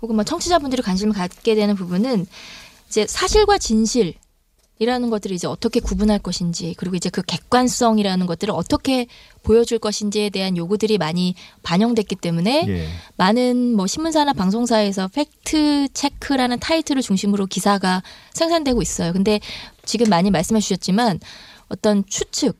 혹은 0.03 0.17
뭐 0.17 0.25
청취자분들이 0.25 0.83
관심을 0.83 1.13
갖게 1.15 1.55
되는 1.55 1.75
부분은 1.75 2.27
이제 2.89 3.07
사실과 3.07 3.59
진실 3.59 4.15
이라는 4.81 5.11
것들을 5.11 5.37
이제 5.37 5.47
어떻게 5.47 5.79
구분할 5.79 6.19
것인지 6.19 6.75
그리고 6.79 6.97
이제 6.97 7.11
그 7.11 7.21
객관성이라는 7.21 8.25
것들을 8.25 8.53
어떻게 8.53 9.07
보여줄 9.43 9.79
것인지에 9.79 10.31
대한 10.31 10.57
요구들이 10.57 10.97
많이 10.97 11.35
반영됐기 11.63 12.17
때문에 12.17 12.65
예. 12.67 12.89
많은 13.17 13.77
뭐 13.77 13.87
신문사나 13.87 14.33
방송사에서 14.33 15.09
fact 15.09 15.89
check라는 15.93 16.59
타이틀을 16.61 17.03
중심으로 17.03 17.45
기사가 17.45 18.03
생산되고 18.33 18.81
있어요. 18.81 19.13
근데 19.13 19.39
지금 19.85 20.09
많이 20.09 20.31
말씀해 20.31 20.61
주셨지만 20.63 21.21
어떤 21.69 22.03
추측 22.07 22.59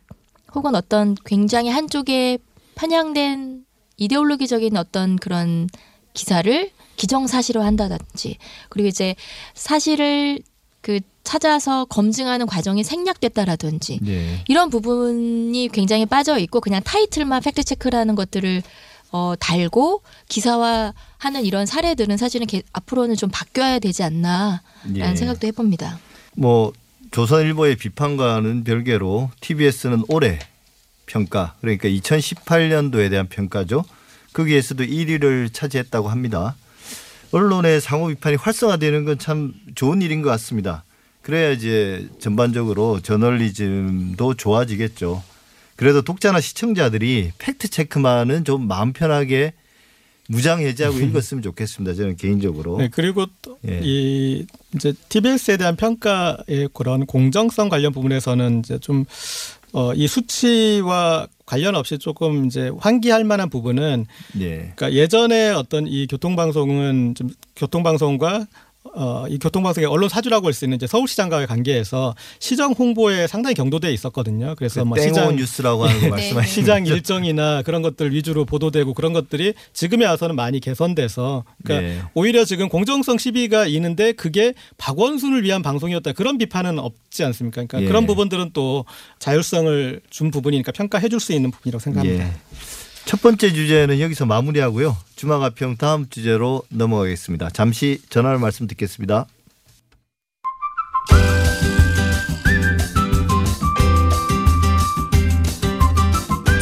혹은 0.55 0.75
어떤 0.75 1.17
굉장히 1.25 1.71
한쪽에 1.71 2.37
편향된 2.75 3.65
이데올로기적인 3.97 4.77
어떤 4.77 5.17
그런 5.17 5.69
기사를 6.13 6.71
기정사실화 6.97 7.65
한다든지 7.65 8.37
그리고 8.69 8.89
이제 8.89 9.15
사실을 9.55 10.41
그 10.83 11.01
찾아서 11.25 11.85
검증하는 11.85 12.47
과정이 12.47 12.83
생략됐다라든지 12.83 14.01
예. 14.07 14.45
이런 14.49 14.71
부분이 14.71 15.69
굉장히 15.73 16.07
빠져 16.07 16.39
있고 16.39 16.61
그냥 16.61 16.81
타이틀만 16.83 17.43
fact 17.43 17.63
check라는 17.65 18.15
것들을 18.15 18.63
어 19.13 19.35
달고 19.39 20.03
기사화하는 20.29 21.45
이런 21.45 21.67
사례들은 21.67 22.17
사실은 22.17 22.47
개- 22.47 22.63
앞으로는 22.73 23.17
좀 23.17 23.29
바뀌어야 23.33 23.79
되지 23.81 24.03
않나라는 24.03 24.61
예. 24.97 25.15
생각도 25.17 25.47
해봅니다. 25.47 25.99
뭐 26.37 26.73
조선일보의 27.11 27.77
비판과는 27.77 28.65
별개로 28.65 29.31
TBS는 29.41 30.05
올해 30.09 30.39
평가 31.07 31.55
그러니까 31.61 31.89
2018년도에 31.89 33.11
대한 33.11 33.29
평가죠. 33.29 33.85
거기에서도 34.33 34.85
1위를 34.85 35.53
차지했다고 35.53 36.09
합니다. 36.09 36.55
언론의 37.33 37.81
상호 37.81 38.07
비판이 38.09 38.37
활성화되는 38.37 39.05
건 39.05 39.19
참 39.19 39.53
좋은 39.75 40.03
일인 40.03 40.23
것 40.23 40.31
같습니다. 40.31 40.85
그래야 41.31 41.53
이제 41.53 42.09
전반적으로 42.19 42.99
저널리즘도 42.99 44.35
좋아지겠죠. 44.35 45.23
그래도 45.77 46.03
독자나 46.03 46.41
시청자들이 46.41 47.31
fact 47.39 47.69
check만은 47.69 48.45
좀 48.45 48.67
마음 48.67 48.93
편하게 48.93 49.53
무장 50.27 50.59
해제하고 50.59 50.99
읽었으면 50.99 51.41
좋겠습니다. 51.45 51.95
저는 51.95 52.17
개인적으로. 52.17 52.79
네, 52.79 52.89
그리고 52.91 53.27
또 53.43 53.59
예. 53.69 53.79
이 53.81 54.45
이제 54.75 54.93
TBS에 55.09 55.57
대한 55.57 55.77
평가의 55.77 56.71
그런 56.75 57.07
공정성 57.07 57.69
관련 57.69 57.93
부분에서는 57.93 58.59
이제 58.59 58.81
좀 58.81 59.05
어, 59.73 59.95
이 59.95 60.09
수치와 60.09 61.29
관련 61.47 61.77
없이 61.77 61.97
조금 61.97 62.47
이제 62.47 62.73
환기할 62.77 63.23
만한 63.23 63.49
부분은 63.49 64.07
예. 64.41 64.73
그러니까 64.75 64.93
예전에 64.95 65.51
어떤 65.51 65.87
이 65.87 66.09
교통방송은 66.09 67.15
좀 67.15 67.31
교통방송과 67.55 68.49
어, 68.95 69.27
이 69.29 69.39
교통방송의 69.39 69.87
언론 69.89 70.09
사주라고 70.09 70.47
할 70.47 70.55
수 70.55 70.65
있는 70.65 70.77
이제 70.77 70.87
서울시장과의 70.87 71.47
관계에서 71.47 72.15
시정 72.39 72.73
홍보에 72.73 73.27
상당히 73.27 73.55
경도돼 73.55 73.93
있었거든요. 73.93 74.55
그래서 74.57 74.85
뭐 74.85 74.97
땡오 74.97 75.09
시장 75.09 75.37
뉴스라고 75.37 75.85
하는 75.85 76.01
거 76.01 76.07
네. 76.07 76.11
말씀하시는 76.11 76.47
시장 76.49 76.83
거죠? 76.85 76.95
일정이나 76.95 77.63
그런 77.63 77.83
것들 77.83 78.13
위주로 78.13 78.45
보도되고 78.47 78.95
그런 78.95 79.13
것들이 79.13 79.55
지금에 79.75 80.07
와서는 80.07 80.35
많이 80.35 80.61
개선돼서 80.61 81.45
그러니까 81.63 81.89
네. 81.89 82.03
오히려 82.15 82.45
지금 82.45 82.69
공정성 82.69 83.19
시비가 83.19 83.67
있는데 83.67 84.13
그게 84.13 84.55
박원순을 84.79 85.45
위한 85.45 85.63
방송이었다 85.63 86.13
그런 86.13 86.39
비판은 86.39 86.79
없지 86.79 87.23
않습니까? 87.25 87.57
그러니까 87.67 87.83
예. 87.83 87.87
그런 87.87 88.07
부분들은 88.07 88.51
또 88.55 88.87
자율성을 89.19 90.01
준 90.11 90.31
부분이니까 90.31 90.73
평가해 90.73 91.09
줄 91.09 91.21
수 91.21 91.35
있는 91.35 91.51
부분이라고 91.51 91.81
생각합니다. 91.81 92.27
예. 92.27 92.33
첫 93.11 93.21
번째 93.23 93.53
주제는 93.53 93.99
여기서 93.99 94.25
마무리하고요. 94.25 94.97
주마가평 95.17 95.79
다음 95.79 96.09
주제로 96.09 96.63
넘어가겠습니다. 96.69 97.51
잠시 97.51 98.01
전화를 98.09 98.39
말씀 98.39 98.69
듣겠습니다. 98.69 99.27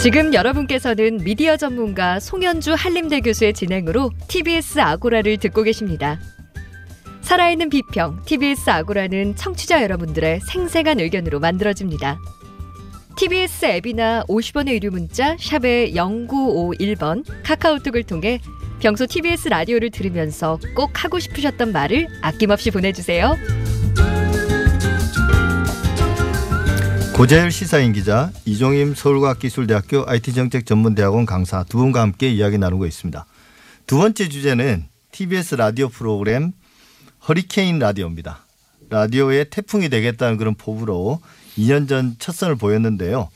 지금 0.03 0.33
여러분께서는 0.33 1.19
미디어 1.19 1.59
전문가 1.59 2.19
송현주 2.19 2.73
한림대 2.73 3.21
교수의 3.21 3.53
진행으로 3.53 4.11
TBS 4.29 4.79
아고라를 4.79 5.37
듣고 5.37 5.63
계십니다. 5.65 6.19
살아있는 7.21 7.69
비평 7.69 8.23
TBS 8.25 8.71
아고라는 8.71 9.37
청취자 9.37 9.83
여러분들의 9.83 10.41
생생한 10.41 10.99
의견으로 10.99 11.41
만들어집니다. 11.41 12.19
TBS 13.19 13.65
앱이나 13.65 14.23
50원의 14.29 14.75
유료 14.75 14.93
문자 14.93 15.37
샵의 15.41 15.93
0951번 15.95 17.25
카카오톡을 17.43 18.05
통해 18.05 18.41
평소 18.79 19.09
TBS 19.09 19.49
라디오를 19.49 19.91
들으면서 19.91 20.61
꼭 20.77 21.03
하고 21.03 21.19
싶으셨던 21.19 21.73
말을 21.73 22.07
아낌없이 22.23 22.71
보내주세요. 22.71 23.37
고재열 27.17 27.51
시사인 27.51 27.93
기자, 27.93 28.31
이종임 28.45 28.95
서울과학기술대학교 28.95 30.05
IT정책전문대학원 30.07 31.27
강사 31.27 31.65
두 31.65 31.79
분과 31.79 32.01
함께 32.01 32.31
이야기 32.31 32.57
나누고 32.57 32.87
있습니다. 32.87 33.27
두 33.89 33.99
번째 33.99 34.29
주제는 34.29 34.85
TBS 35.11 35.57
라디오 35.57 35.89
프로그램 35.89 36.53
허리케인 37.27 37.81
라디오입니다. 37.81 38.47
라디오의 38.91 39.51
태풍이 39.51 39.89
되겠다는 39.89 40.37
그런 40.37 40.55
포부로 40.55 41.21
2년 41.59 41.89
전 41.89 42.17
첫 42.19 42.35
선을 42.35 42.57
보였는데요. 42.57 43.29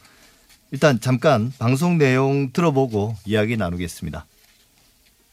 일단 0.71 0.99
잠깐 1.01 1.53
방송 1.59 1.99
내용 1.99 2.51
들어보고 2.53 3.17
이야기 3.27 3.57
나누겠습니다. 3.57 4.25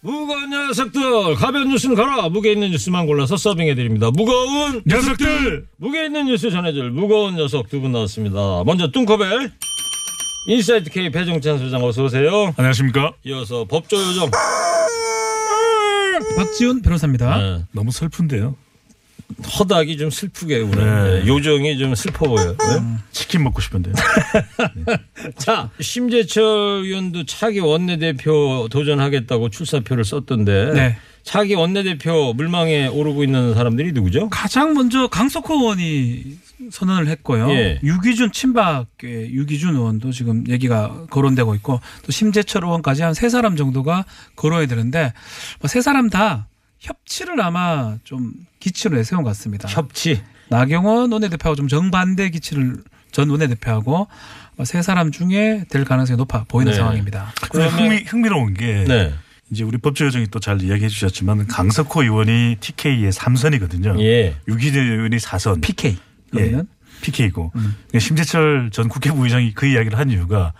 무거운 0.01 0.49
녀석들 0.49 1.35
가벼운 1.35 1.69
뉴스는 1.69 1.95
가라 1.95 2.29
무게 2.29 2.53
있는 2.53 2.71
뉴스만 2.71 3.05
골라서 3.05 3.35
서빙해드립니다 3.35 4.11
무거운 4.11 4.81
녀석들 4.87 5.67
무게 5.75 6.05
있는 6.05 6.25
뉴스 6.27 6.49
전해줄 6.49 6.91
무거운 6.91 7.35
녀석 7.35 7.67
두 7.69 7.81
분 7.81 7.91
나왔습니다 7.91 8.63
먼저 8.65 8.89
뚱커벨 8.91 9.51
인사이트 10.47 10.89
K 10.89 11.09
배종찬 11.11 11.57
소장 11.59 11.83
어서 11.83 12.05
오세요 12.05 12.53
안녕하십니까? 12.55 13.11
이어서 13.25 13.65
법조 13.65 13.97
요정 13.97 14.31
박지훈 16.37 16.81
변호사입니다. 16.81 17.37
네. 17.37 17.63
너무 17.73 17.91
슬픈데요. 17.91 18.55
허닥이 19.59 19.97
좀 19.97 20.09
슬프게 20.09 20.59
우네 20.59 20.83
네. 21.21 21.27
요정이 21.27 21.77
좀 21.77 21.93
슬퍼 21.95 22.27
보여요 22.27 22.55
네? 22.57 22.97
치킨 23.11 23.43
먹고 23.43 23.61
싶은데. 23.61 23.91
자 25.37 25.69
심재철 25.79 26.43
의원도 26.83 27.25
차기 27.25 27.59
원내대표 27.59 28.67
도전하겠다고 28.71 29.49
출사표를 29.49 30.03
썼던데 30.03 30.71
네. 30.73 30.97
차기 31.23 31.53
원내대표 31.53 32.33
물망에 32.33 32.87
오르고 32.87 33.23
있는 33.23 33.53
사람들이 33.53 33.91
누구죠? 33.91 34.29
가장 34.29 34.73
먼저 34.73 35.07
강석호 35.07 35.53
의원이 35.59 36.37
선언을 36.71 37.07
했고요. 37.07 37.49
예. 37.51 37.79
유기준 37.83 38.31
친박의 38.31 39.33
유기준 39.33 39.75
의원도 39.75 40.11
지금 40.11 40.43
얘기가 40.49 41.05
거론되고 41.09 41.55
있고 41.55 41.79
또 42.05 42.11
심재철 42.11 42.63
의원까지 42.63 43.03
한 43.03 43.13
세 43.13 43.29
사람 43.29 43.55
정도가 43.55 44.05
거론이 44.35 44.67
되는데 44.67 45.13
뭐세 45.61 45.81
사람 45.81 46.09
다 46.09 46.47
협치를 46.79 47.41
아마 47.41 47.97
좀 48.03 48.31
기치로 48.59 48.95
내세운 48.97 49.23
것 49.23 49.29
같습니다. 49.29 49.67
협치 49.69 50.21
나경원 50.49 51.11
원내대표하고 51.11 51.55
좀 51.55 51.67
정반대 51.67 52.29
기치를 52.29 52.77
전 53.11 53.29
원내대표하고 53.29 54.07
세 54.63 54.81
사람 54.81 55.11
중에 55.11 55.65
될 55.69 55.85
가능성이 55.85 56.17
높아 56.17 56.45
보이는 56.47 56.71
네. 56.71 56.77
상황입니다. 56.77 57.31
그러면- 57.51 57.73
흥미, 57.73 57.97
흥미로운 58.03 58.53
게 58.53 58.83
네. 58.87 59.13
이제 59.51 59.63
우리 59.63 59.77
법조요정이 59.77 60.27
또 60.27 60.39
잘 60.39 60.61
이야기해 60.61 60.89
주셨지만 60.89 61.47
강석호 61.47 62.03
의원이 62.03 62.57
TK의 62.59 63.11
3선이거든요. 63.11 63.99
예. 64.01 64.35
유기재 64.47 64.79
의원이 64.79 65.17
4선. 65.17 65.61
PK 65.61 65.97
예. 66.37 66.39
여기는 66.41 66.67
PK고 67.01 67.51
심재철 67.97 68.69
전 68.71 68.89
국회 68.89 69.11
부의장이 69.11 69.53
그 69.53 69.65
이야기를 69.65 69.97
한 69.97 70.09
이유가 70.11 70.53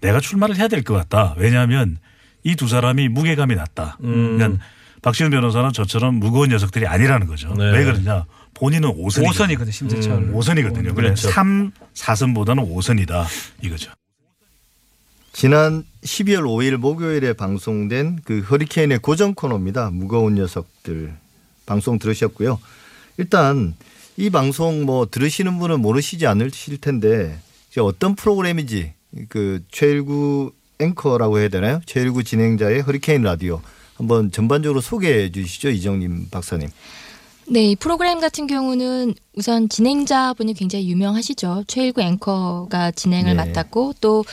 내가 0.00 0.20
출마를 0.20 0.56
해야 0.56 0.68
될 0.68 0.82
것 0.82 0.94
같다. 0.94 1.34
왜냐하면 1.36 1.98
이 2.44 2.54
두 2.54 2.68
사람이 2.68 3.08
무게감이 3.08 3.54
낮다. 3.56 3.98
음. 4.04 4.38
그러니까 4.38 4.64
박지훈 5.02 5.30
변호사는 5.30 5.72
저처럼 5.72 6.16
무거운 6.16 6.50
녀석들이 6.50 6.86
아니라는 6.86 7.26
거죠. 7.26 7.54
네. 7.54 7.72
왜 7.72 7.84
그러냐? 7.84 8.26
본인은 8.54 8.90
5선이거든요. 8.90 9.32
5선이거든 9.32 9.72
심재철. 9.72 10.12
음. 10.12 10.34
5선이거든요. 10.34 10.94
그래 10.94 11.08
그렇죠. 11.08 11.30
3, 11.30 11.72
4선보다는 11.94 12.70
5선이다. 12.70 13.24
이거죠. 13.62 13.90
지난 15.32 15.84
12월 16.02 16.42
5일 16.42 16.76
목요일에 16.76 17.32
방송된 17.32 18.20
그 18.24 18.40
허리케인의 18.40 18.98
고정 18.98 19.34
코너입니다. 19.34 19.90
무거운 19.90 20.34
녀석들 20.34 21.14
방송 21.64 21.98
들으셨고요. 21.98 22.58
일단 23.16 23.74
이 24.16 24.28
방송 24.28 24.84
뭐 24.84 25.06
들으시는 25.10 25.58
분은 25.58 25.80
모르시지 25.80 26.26
않으실 26.26 26.78
텐데 26.78 27.38
이제 27.70 27.80
어떤 27.80 28.16
프로그램인지 28.16 28.92
그 29.28 29.62
최일구 29.70 30.52
앵커라고 30.80 31.38
해야 31.38 31.48
되나요? 31.48 31.80
최일구 31.86 32.24
진행자의 32.24 32.82
허리케인 32.82 33.22
라디오 33.22 33.62
한번 34.00 34.30
전반적으로 34.30 34.80
소개해 34.80 35.30
주시죠 35.30 35.70
이정님 35.70 36.28
박사님. 36.30 36.68
네, 37.48 37.70
이 37.70 37.76
프로그램 37.76 38.20
같은 38.20 38.46
경우는 38.46 39.14
우선 39.34 39.68
진행자분이 39.68 40.54
굉장히 40.54 40.88
유명하시죠. 40.88 41.64
최일구 41.66 42.00
앵커가 42.00 42.92
진행을 42.92 43.34
네. 43.36 43.44
맡았고 43.44 43.94
또 44.00 44.24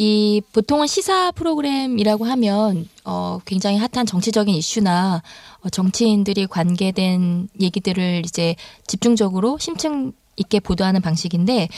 이 0.00 0.40
보통은 0.52 0.86
시사 0.86 1.32
프로그램이라고 1.32 2.24
하면 2.24 2.88
어 3.04 3.40
굉장히 3.44 3.78
핫한 3.78 4.06
정치적인 4.06 4.54
이슈나 4.54 5.24
어, 5.60 5.68
정치인들이 5.70 6.46
관계된 6.46 7.48
얘기들을 7.60 8.22
이제 8.24 8.54
집중적으로 8.86 9.58
심층 9.58 10.12
있게 10.38 10.60
보도하는 10.60 11.00
방식인데 11.00 11.68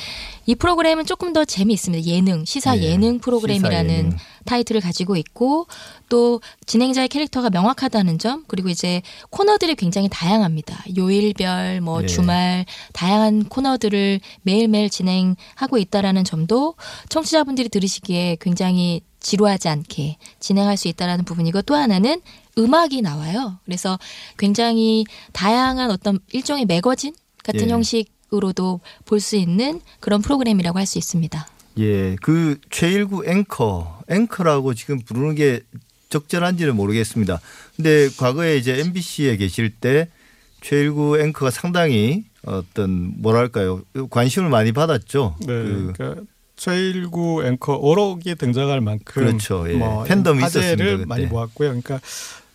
이 0.46 0.54
프로그램은 0.54 1.06
조금 1.06 1.32
더 1.32 1.44
재미있습니다. 1.44 2.06
예능, 2.06 2.44
시사 2.44 2.78
예, 2.78 2.82
예능 2.82 3.18
프로그램이라는 3.18 3.88
시사 3.88 3.98
예능. 3.98 4.16
타이틀을 4.44 4.80
가지고 4.80 5.16
있고 5.16 5.66
또 6.08 6.40
진행자의 6.66 7.08
캐릭터가 7.08 7.50
명확하다는 7.50 8.18
점 8.18 8.44
그리고 8.48 8.68
이제 8.68 9.02
코너들이 9.30 9.74
굉장히 9.74 10.08
다양합니다. 10.10 10.84
요일별 10.96 11.80
뭐 11.80 12.00
네. 12.00 12.06
주말 12.06 12.66
다양한 12.92 13.44
코너들을 13.44 14.20
매일매일 14.42 14.90
진행하고 14.90 15.78
있다라는 15.78 16.24
점도 16.24 16.74
청취자분들이 17.08 17.68
들으시기에 17.68 18.38
굉장히 18.40 19.02
지루하지 19.20 19.68
않게 19.68 20.16
진행할 20.40 20.76
수 20.76 20.88
있다라는 20.88 21.24
부분이고 21.24 21.62
또 21.62 21.74
하나는 21.74 22.20
음악이 22.58 23.02
나와요. 23.02 23.58
그래서 23.64 23.98
굉장히 24.38 25.04
다양한 25.32 25.90
어떤 25.90 26.18
일종의 26.32 26.64
매거진 26.64 27.14
같은 27.42 27.68
예. 27.68 27.72
형식 27.72 28.06
으로도 28.32 28.80
볼 29.06 29.20
수 29.20 29.36
있는 29.36 29.80
그런 30.00 30.22
프로그램이라고 30.22 30.78
할 30.78 30.86
수 30.86 30.98
있습니다. 30.98 31.46
예, 31.78 32.16
그 32.22 32.58
최일구 32.70 33.24
앵커, 33.26 34.00
앵커라고 34.08 34.74
지금 34.74 34.98
부르는 35.00 35.34
게 35.34 35.60
적절한지는 36.08 36.74
모르겠습니다. 36.74 37.40
근데 37.76 38.08
과거에 38.18 38.56
이제 38.56 38.80
MBC에 38.80 39.36
계실 39.36 39.70
때 39.70 40.08
최일구 40.60 41.18
앵커가 41.20 41.50
상당히 41.50 42.24
어떤 42.44 43.12
뭐랄까요 43.20 43.82
관심을 44.10 44.50
많이 44.50 44.72
받았죠. 44.72 45.36
네, 45.40 45.46
그 45.46 45.92
그러니까 45.96 46.22
최일구 46.56 47.44
앵커 47.46 47.76
오록이 47.76 48.34
등장할 48.34 48.80
만큼 48.80 49.04
그렇죠. 49.24 49.70
예. 49.70 49.74
뭐 49.74 50.04
팬덤이 50.04 50.40
화제를 50.40 50.66
있었습니다, 50.68 50.96
그때. 50.96 51.04
많이 51.06 51.26
모았고요. 51.26 51.68
그러니까 51.68 52.00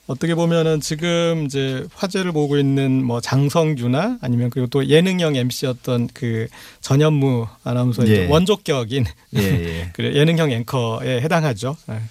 어떻게 0.08 0.36
보면은 0.36 0.82
지금 0.82 1.46
이제 1.46 1.86
화제를 1.96 2.32
보고 2.32 2.58
있는 2.58 3.04
뭐 3.04 3.22
장성규나 3.22 4.20
아니면 4.22 4.50
그리고 4.52 4.68
또 4.68 4.88
예능형 4.88 5.36
MC였던 5.36 6.10
그 6.14 6.48
전현무 6.82 7.48
아나운서 7.64 8.04
의 8.06 8.10
예. 8.10 8.28
원조격인 8.28 9.06
예, 9.36 9.40
예. 9.40 9.90
그 9.94 10.04
예능형 10.04 10.52
앵커에 10.52 11.22
해당하죠. 11.22 11.76
예. 11.90 12.02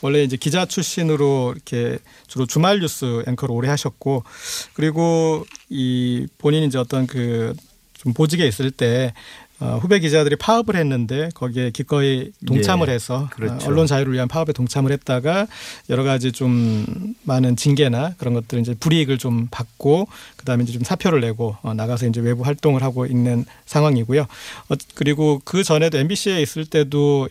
원래 0.00 0.22
이제 0.24 0.36
기자 0.36 0.64
출신으로 0.64 1.52
이렇게 1.54 1.98
주로 2.26 2.46
주말 2.46 2.80
뉴스 2.80 3.22
앵커를 3.26 3.54
오래 3.54 3.68
하셨고 3.68 4.24
그리고 4.72 5.44
이 5.68 6.26
본인이 6.38 6.66
이제 6.66 6.78
어떤 6.78 7.06
그 7.06 7.54
좀 8.02 8.12
보직에 8.12 8.46
있을 8.46 8.72
때 8.72 9.14
어, 9.14 9.41
후배 9.80 9.98
기자들이 9.98 10.36
파업을 10.36 10.76
했는데 10.76 11.28
거기에 11.34 11.70
기꺼이 11.70 12.32
동참을 12.46 12.88
예, 12.88 12.92
해서 12.92 13.28
그렇죠. 13.30 13.66
어, 13.66 13.68
언론 13.68 13.86
자유를 13.86 14.12
위한 14.12 14.28
파업에 14.28 14.52
동참을 14.52 14.92
했다가 14.92 15.46
여러 15.90 16.02
가지 16.02 16.32
좀 16.32 17.14
많은 17.24 17.56
징계나 17.56 18.14
그런 18.18 18.34
것들 18.34 18.60
이제 18.60 18.74
불이익을 18.74 19.18
좀 19.18 19.48
받고 19.50 20.08
그다음에 20.36 20.64
이제 20.64 20.72
좀 20.72 20.82
사표를 20.82 21.20
내고 21.20 21.56
어, 21.62 21.74
나가서 21.74 22.06
이제 22.06 22.20
외부 22.20 22.42
활동을 22.42 22.82
하고 22.82 23.06
있는 23.06 23.44
상황이고요. 23.66 24.22
어, 24.22 24.74
그리고 24.94 25.40
그 25.44 25.64
전에도 25.64 25.98
MBC에 25.98 26.40
있을 26.42 26.66
때도 26.66 27.28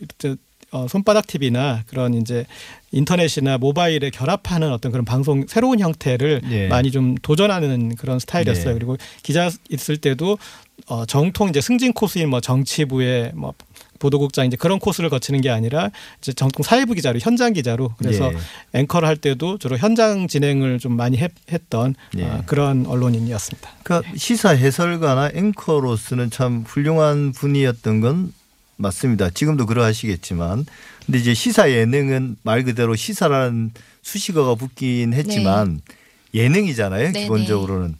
어, 0.72 0.86
손바닥 0.88 1.26
TV나 1.26 1.84
그런 1.86 2.14
이제 2.14 2.46
인터넷이나 2.92 3.58
모바일에 3.58 4.10
결합하는 4.10 4.72
어떤 4.72 4.90
그런 4.90 5.04
방송 5.04 5.46
새로운 5.46 5.78
형태를 5.80 6.40
예. 6.50 6.68
많이 6.68 6.90
좀 6.90 7.14
도전하는 7.16 7.94
그런 7.94 8.18
스타일이었어요. 8.18 8.72
네. 8.72 8.74
그리고 8.74 8.96
기자 9.22 9.50
있을 9.68 9.98
때도 9.98 10.38
어, 10.86 11.04
정통 11.04 11.50
이제 11.50 11.60
승진 11.60 11.92
코스인 11.92 12.30
뭐 12.30 12.40
정치부의 12.40 13.32
뭐 13.34 13.52
보도국장 13.98 14.46
이제 14.46 14.56
그런 14.56 14.78
코스를 14.78 15.10
거치는 15.10 15.42
게 15.42 15.50
아니라 15.50 15.90
이제 16.18 16.32
정통 16.32 16.64
사회부 16.64 16.94
기자로 16.94 17.20
현장 17.20 17.52
기자로 17.52 17.92
그래서 17.98 18.32
예. 18.32 18.80
앵커를 18.80 19.06
할 19.06 19.16
때도 19.16 19.58
주로 19.58 19.76
현장 19.76 20.26
진행을 20.26 20.78
좀 20.78 20.96
많이 20.96 21.18
했, 21.18 21.30
던 21.68 21.94
예. 22.18 22.24
어, 22.24 22.42
그런 22.46 22.86
언론인이었습니다. 22.86 23.70
그러니까 23.82 24.10
시사 24.16 24.50
해설가나 24.50 25.30
앵커로서는 25.34 26.30
참 26.30 26.64
훌륭한 26.66 27.32
분이었던 27.32 28.00
건 28.00 28.32
맞습니다. 28.82 29.30
지금도 29.30 29.66
그러하시겠지만, 29.66 30.66
근데 31.06 31.18
이제 31.18 31.34
시사 31.34 31.70
예능은 31.70 32.36
말 32.42 32.64
그대로 32.64 32.94
시사라는 32.94 33.72
수식어가 34.02 34.56
붙긴 34.56 35.14
했지만 35.14 35.80
예능이잖아요. 36.34 37.12
네, 37.12 37.22
기본적으로는 37.22 37.96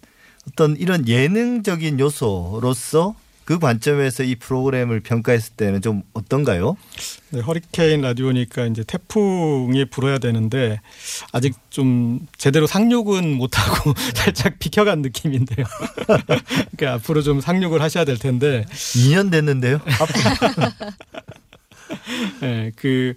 어떤 0.48 0.76
이런 0.76 1.06
예능적인 1.08 2.00
요소로서 2.00 3.14
그 3.44 3.58
관점에서 3.58 4.22
이 4.22 4.36
프로그램을 4.36 5.00
평가했을 5.00 5.54
때는 5.56 5.82
좀 5.82 6.02
어떤가요? 6.12 6.76
네, 7.30 7.40
허리케인 7.40 8.02
라디오니까 8.02 8.66
이제 8.66 8.84
태풍이 8.84 9.84
불어야 9.86 10.18
되는데 10.18 10.80
아직 11.32 11.54
좀 11.70 12.20
제대로 12.36 12.66
상륙은 12.66 13.32
못하고 13.36 13.94
살짝 14.14 14.58
비켜간 14.58 15.02
느낌인데요. 15.02 15.66
그러니까 16.76 16.94
앞으로 16.94 17.22
좀 17.22 17.40
상륙을 17.40 17.82
하셔야 17.82 18.04
될 18.04 18.18
텐데 18.18 18.64
2년 18.70 19.30
됐는데요. 19.30 19.80
예, 22.42 22.72
그 22.76 23.14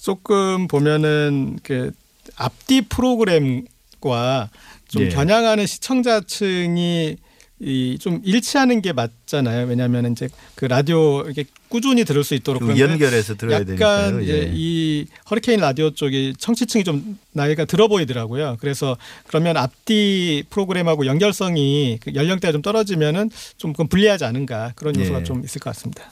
조금 0.00 0.68
보면은 0.68 1.58
그 1.62 1.92
앞뒤 2.36 2.82
프로그램과 2.82 4.48
좀 4.88 5.02
예. 5.02 5.08
겨냥하는 5.08 5.66
시청자층이 5.66 7.16
이 7.62 7.98
좀 8.00 8.20
일치하는 8.24 8.80
게 8.80 8.92
맞잖아요. 8.94 9.66
왜냐하면 9.66 10.12
이제 10.12 10.28
그 10.54 10.64
라디오 10.64 11.22
이렇게 11.22 11.44
꾸준히 11.68 12.04
들을 12.04 12.24
수 12.24 12.34
있도록 12.34 12.60
좀 12.60 12.74
그런데 12.74 12.92
연결해서 12.92 13.36
들어야 13.36 13.56
약간 13.56 13.66
되니까요. 13.66 14.20
이제 14.22 14.32
예. 14.48 14.52
이 14.54 15.06
허리케인 15.30 15.60
라디오 15.60 15.90
쪽이 15.90 16.34
청취층이 16.38 16.84
좀 16.84 17.18
나이가 17.32 17.66
들어 17.66 17.86
보이더라고요. 17.88 18.56
그래서 18.60 18.96
그러면 19.26 19.58
앞뒤 19.58 20.42
프로그램하고 20.48 21.04
연결성이 21.04 21.98
그 22.00 22.14
연령대가 22.14 22.52
좀 22.52 22.62
떨어지면은 22.62 23.30
좀 23.58 23.72
그건 23.72 23.88
불리하지 23.88 24.24
않은가 24.24 24.72
그런 24.74 24.98
요소가 24.98 25.20
예. 25.20 25.24
좀 25.24 25.44
있을 25.44 25.60
것 25.60 25.70
같습니다. 25.74 26.10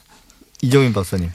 이종인 0.61 0.93
박사님. 0.93 1.29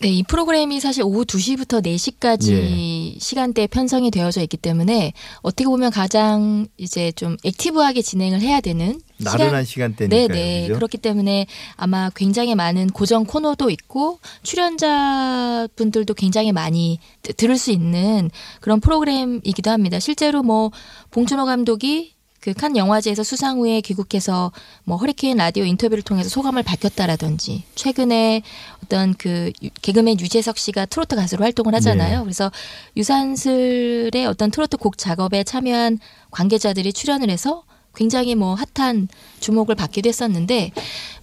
네, 0.00 0.08
이 0.10 0.22
프로그램이 0.22 0.78
사실 0.78 1.02
오후 1.02 1.24
2시부터 1.24 1.82
4시까지 1.84 2.52
예. 2.52 3.18
시간대에 3.18 3.66
편성이 3.66 4.10
되어져 4.10 4.42
있기 4.42 4.56
때문에 4.58 5.12
어떻게 5.42 5.64
보면 5.64 5.90
가장 5.90 6.66
이제 6.76 7.10
좀 7.12 7.36
액티브하게 7.44 8.02
진행을 8.02 8.40
해야 8.40 8.60
되는 8.60 9.00
나른한 9.20 9.64
시간- 9.64 9.92
시간대니까요. 9.94 10.28
네네. 10.28 10.62
그죠? 10.62 10.74
그렇기 10.74 10.98
때문에 10.98 11.46
아마 11.76 12.10
굉장히 12.14 12.54
많은 12.54 12.88
고정 12.88 13.24
코너도 13.24 13.70
있고 13.70 14.18
출연자 14.42 15.68
분들도 15.76 16.14
굉장히 16.14 16.52
많이 16.52 16.98
드- 17.22 17.32
들을 17.34 17.56
수 17.58 17.70
있는 17.70 18.30
그런 18.60 18.80
프로그램이기도 18.80 19.70
합니다. 19.70 19.98
실제로 20.00 20.42
뭐 20.42 20.70
봉준호 21.10 21.44
감독이 21.46 22.14
그칸 22.40 22.76
영화제에서 22.76 23.24
수상 23.24 23.58
후에 23.58 23.80
귀국해서 23.80 24.52
뭐 24.84 24.96
허리케인 24.96 25.38
라디오 25.38 25.64
인터뷰를 25.64 26.02
통해서 26.04 26.28
소감을 26.28 26.62
밝혔다라든지 26.62 27.64
최근에 27.74 28.42
어떤 28.84 29.14
그 29.14 29.52
유- 29.64 29.70
개그맨 29.82 30.20
유재석 30.20 30.56
씨가 30.56 30.86
트로트 30.86 31.16
가수로 31.16 31.42
활동을 31.42 31.74
하잖아요. 31.74 32.18
네. 32.18 32.22
그래서 32.24 32.52
유산슬의 32.96 34.26
어떤 34.26 34.50
트로트 34.50 34.76
곡 34.76 34.98
작업에 34.98 35.42
참여한 35.44 35.98
관계자들이 36.30 36.92
출연을 36.92 37.28
해서 37.30 37.64
굉장히 37.94 38.34
뭐 38.34 38.56
핫한 38.76 39.08
주목을 39.40 39.74
받기도 39.74 40.08
했었는데 40.08 40.72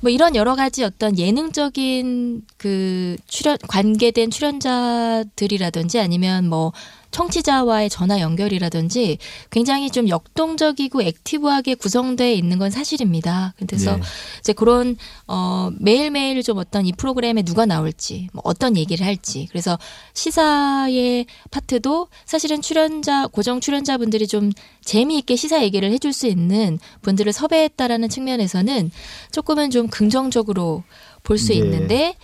뭐 0.02 0.12
이런 0.12 0.36
여러 0.36 0.56
가지 0.56 0.84
어떤 0.84 1.18
예능적인 1.18 2.44
그 2.58 3.16
출연 3.28 3.58
관계된 3.68 4.30
출연자들이라든지 4.32 6.00
아니면 6.00 6.50
뭐 6.50 6.74
청취자와의 7.16 7.90
전화 7.90 8.20
연결이라든지 8.20 9.20
굉장히 9.50 9.90
좀 9.90 10.10
역동적이고 10.10 11.02
액티브하게 11.02 11.76
구성되어 11.76 12.34
있는 12.34 12.60
건 12.60 12.70
사실입니다. 12.70 13.54
그래서 13.58 13.96
네. 13.96 14.02
이제 14.40 14.52
그런 14.52 14.98
어 15.26 15.72
매일매일 15.80 16.44
좀 16.44 16.58
어떤 16.58 16.86
이 16.86 16.92
프로그램에 16.92 17.44
누가 17.44 17.66
나올지 17.66 18.28
뭐 18.34 18.42
어떤 18.46 18.76
얘기를 18.76 19.06
할지 19.06 19.48
그래서 19.50 19.80
시사의 20.14 21.28
파트도 21.52 22.10
사실은 22.26 22.62
출연자 22.62 23.28
고정 23.28 23.62
출연자분들이 23.62 24.28
좀 24.28 24.52
재미있게 24.84 25.38
시사 25.38 25.64
얘기를 25.64 25.90
해줄 25.92 26.12
수 26.12 26.28
있는 26.28 26.80
분들을 27.02 27.32
섭외했다라는 27.32 28.10
측면에서는 28.10 28.92
조금은 29.32 29.72
좀 29.72 29.88
긍정적으로 29.88 30.84
볼수 31.24 31.54
네. 31.54 31.60
있는데 31.60 32.16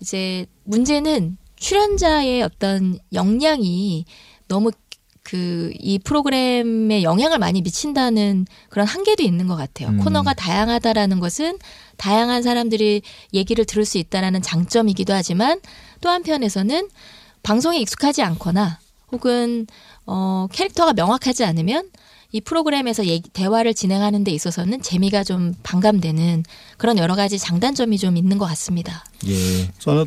이제 0.00 0.46
문제는 0.64 1.38
출연자의 1.54 2.42
어떤 2.42 2.98
역량이 3.12 4.06
너무 4.50 4.72
그 5.22 5.72
이 5.78 5.98
프로그램에 5.98 7.02
영향을 7.02 7.38
많이 7.38 7.62
미친다는 7.62 8.46
그런 8.68 8.86
한계도 8.86 9.22
있는 9.22 9.46
것 9.46 9.56
같아요. 9.56 9.88
음. 9.88 9.98
코너가 9.98 10.34
다양하다라는 10.34 11.20
것은 11.20 11.58
다양한 11.96 12.42
사람들이 12.42 13.02
얘기를 13.32 13.64
들을 13.64 13.84
수 13.84 13.98
있다라는 13.98 14.42
장점이기도 14.42 15.12
하지만 15.12 15.60
또 16.00 16.08
한편에서는 16.08 16.88
방송에 17.42 17.78
익숙하지 17.78 18.22
않거나 18.22 18.78
혹은 19.12 19.66
어 20.06 20.46
캐릭터가 20.52 20.92
명확하지 20.94 21.44
않으면 21.44 21.90
이 22.32 22.40
프로그램에서 22.40 23.06
얘기, 23.06 23.28
대화를 23.30 23.74
진행하는 23.74 24.22
데 24.22 24.30
있어서는 24.30 24.82
재미가 24.82 25.24
좀 25.24 25.52
반감되는 25.62 26.44
그런 26.76 26.98
여러 26.98 27.16
가지 27.16 27.38
장단점이 27.38 27.98
좀 27.98 28.16
있는 28.16 28.38
것 28.38 28.46
같습니다. 28.46 29.04
예. 29.26 29.68
저는 29.78 30.06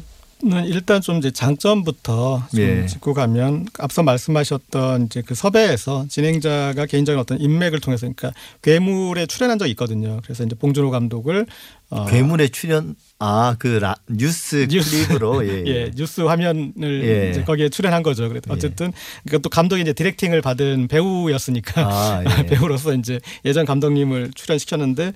일단 0.65 1.01
좀 1.01 1.17
이제 1.17 1.31
장점부터 1.31 2.47
좀 2.51 2.59
예. 2.59 2.85
짚고 2.85 3.13
가면 3.13 3.67
앞서 3.79 4.03
말씀하셨던 4.03 5.05
이제 5.05 5.21
그 5.25 5.35
섭외에서 5.35 6.05
진행자가 6.09 6.85
개인적인 6.85 7.19
어떤 7.19 7.39
인맥을 7.39 7.79
통해서 7.79 8.01
그러니까 8.01 8.31
괴물에 8.61 9.25
출연한 9.25 9.57
적이 9.57 9.71
있거든요. 9.71 10.19
그래서 10.23 10.43
이제 10.43 10.55
봉준호 10.55 10.91
감독을 10.91 11.45
어, 11.89 12.05
괴물의 12.05 12.49
출연 12.49 12.95
아그 13.19 13.79
뉴스, 14.09 14.67
뉴스. 14.67 15.07
클립으로 15.07 15.45
예. 15.47 15.63
예, 15.65 15.91
뉴스 15.95 16.21
화면을 16.21 17.03
예. 17.03 17.29
이제 17.29 17.43
거기에 17.43 17.69
출연한 17.69 18.03
거죠. 18.03 18.27
그래서 18.27 18.45
어쨌든 18.49 18.91
그러니까 19.23 19.41
또 19.41 19.49
감독이 19.49 19.81
이제 19.81 19.93
directing을 19.93 20.41
받은 20.41 20.87
배우였으니까 20.89 21.87
아, 21.87 22.23
예. 22.39 22.45
배우로서 22.47 22.93
이제 22.95 23.19
예전 23.45 23.65
감독님을 23.65 24.31
출연시켰는데 24.35 25.13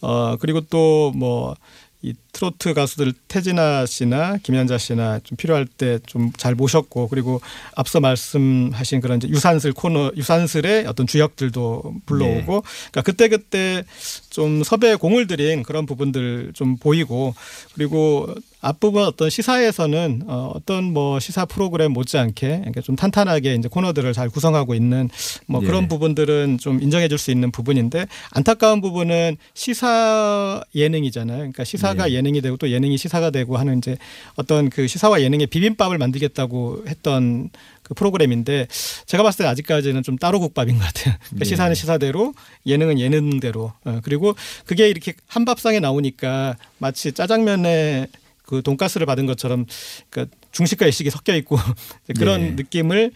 어 0.00 0.36
그리고 0.38 0.60
또뭐 0.62 1.56
이 2.02 2.14
트로트 2.32 2.74
가수들 2.74 3.12
태진아 3.28 3.84
씨나 3.86 4.38
김연자 4.42 4.78
씨나 4.78 5.20
좀 5.22 5.36
필요할 5.36 5.66
때 5.66 5.98
좀 6.06 6.32
잘 6.38 6.54
모셨고 6.54 7.08
그리고 7.08 7.40
앞서 7.76 8.00
말씀하신 8.00 9.00
그런 9.00 9.18
이제 9.18 9.28
유산슬 9.28 9.72
코너 9.72 10.10
유산슬의 10.16 10.86
어떤 10.86 11.06
주역들도 11.06 11.94
불러오고 12.06 12.62
그러니까 12.90 13.02
그때 13.02 13.28
그때 13.28 13.84
좀 14.30 14.62
섭외에 14.64 14.94
공을 14.94 15.26
들인 15.26 15.62
그런 15.62 15.84
부분들 15.86 16.52
좀 16.54 16.76
보이고 16.78 17.34
그리고 17.74 18.34
앞부분 18.64 19.02
어떤 19.04 19.28
시사에서는 19.28 20.22
어, 20.26 20.52
어떤 20.54 20.84
뭐 20.84 21.18
시사 21.18 21.44
프로그램 21.46 21.92
못지않게 21.92 22.62
좀 22.84 22.94
탄탄하게 22.96 23.56
이제 23.56 23.68
코너들을 23.68 24.12
잘 24.12 24.28
구성하고 24.30 24.74
있는 24.74 25.10
뭐 25.46 25.60
예. 25.62 25.66
그런 25.66 25.88
부분들은 25.88 26.58
좀 26.58 26.80
인정해 26.80 27.08
줄 27.08 27.18
수 27.18 27.30
있는 27.30 27.50
부분인데 27.50 28.06
안타까운 28.30 28.80
부분은 28.80 29.36
시사 29.54 30.62
예능이잖아요. 30.74 31.38
그러니까 31.38 31.64
시사가 31.64 32.10
예. 32.10 32.16
예능이 32.22 32.40
되고 32.40 32.56
또 32.56 32.70
예능이 32.70 32.96
시사가 32.96 33.30
되고 33.30 33.56
하는 33.56 33.78
이제 33.78 33.96
어떤 34.36 34.70
그 34.70 34.86
시사와 34.86 35.20
예능의 35.22 35.48
비빔밥을 35.48 35.98
만들겠다고 35.98 36.84
했던 36.86 37.50
그 37.82 37.94
프로그램인데 37.94 38.68
제가 39.06 39.22
봤을 39.22 39.44
때 39.44 39.48
아직까지는 39.48 40.02
좀 40.02 40.16
따로 40.16 40.38
국밥인 40.38 40.78
것 40.78 40.84
같아요. 40.84 41.16
그러니까 41.26 41.40
예. 41.40 41.44
시사는 41.44 41.74
시사대로 41.74 42.34
예능은 42.66 43.00
예능대로 43.00 43.72
어, 43.84 44.00
그리고 44.04 44.34
그게 44.64 44.88
이렇게 44.88 45.14
한 45.26 45.44
밥상에 45.44 45.80
나오니까 45.80 46.56
마치 46.78 47.12
짜장면에 47.12 48.06
그 48.44 48.62
돈가스를 48.62 49.06
받은 49.06 49.26
것처럼 49.26 49.66
그러니까 50.10 50.36
중식과 50.52 50.86
일식이 50.86 51.10
섞여 51.10 51.34
있고 51.36 51.58
그런 52.18 52.40
예. 52.40 52.50
느낌을 52.50 53.12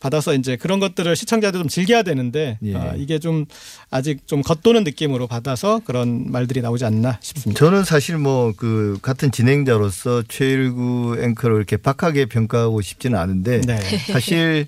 받아서 0.00 0.34
이제 0.34 0.56
그런 0.56 0.80
것들을 0.80 1.14
시청자들 1.14 1.60
좀 1.60 1.68
즐겨야 1.68 2.02
되는데 2.02 2.58
예. 2.62 2.74
아, 2.74 2.94
이게 2.96 3.18
좀 3.18 3.46
아직 3.90 4.26
좀 4.26 4.42
겉도는 4.42 4.84
느낌으로 4.84 5.26
받아서 5.26 5.80
그런 5.84 6.30
말들이 6.30 6.60
나오지 6.62 6.84
않나 6.84 7.18
싶습니다. 7.20 7.58
저는 7.58 7.84
사실 7.84 8.16
뭐 8.16 8.50
그 8.56 8.98
같은 9.02 9.30
진행자로서 9.30 10.24
최일구 10.28 11.16
앵커를 11.20 11.56
이렇게 11.56 11.76
박하게 11.76 12.26
평가하고 12.26 12.80
싶지는 12.80 13.18
않은데 13.18 13.60
네. 13.62 13.78
사실 14.12 14.66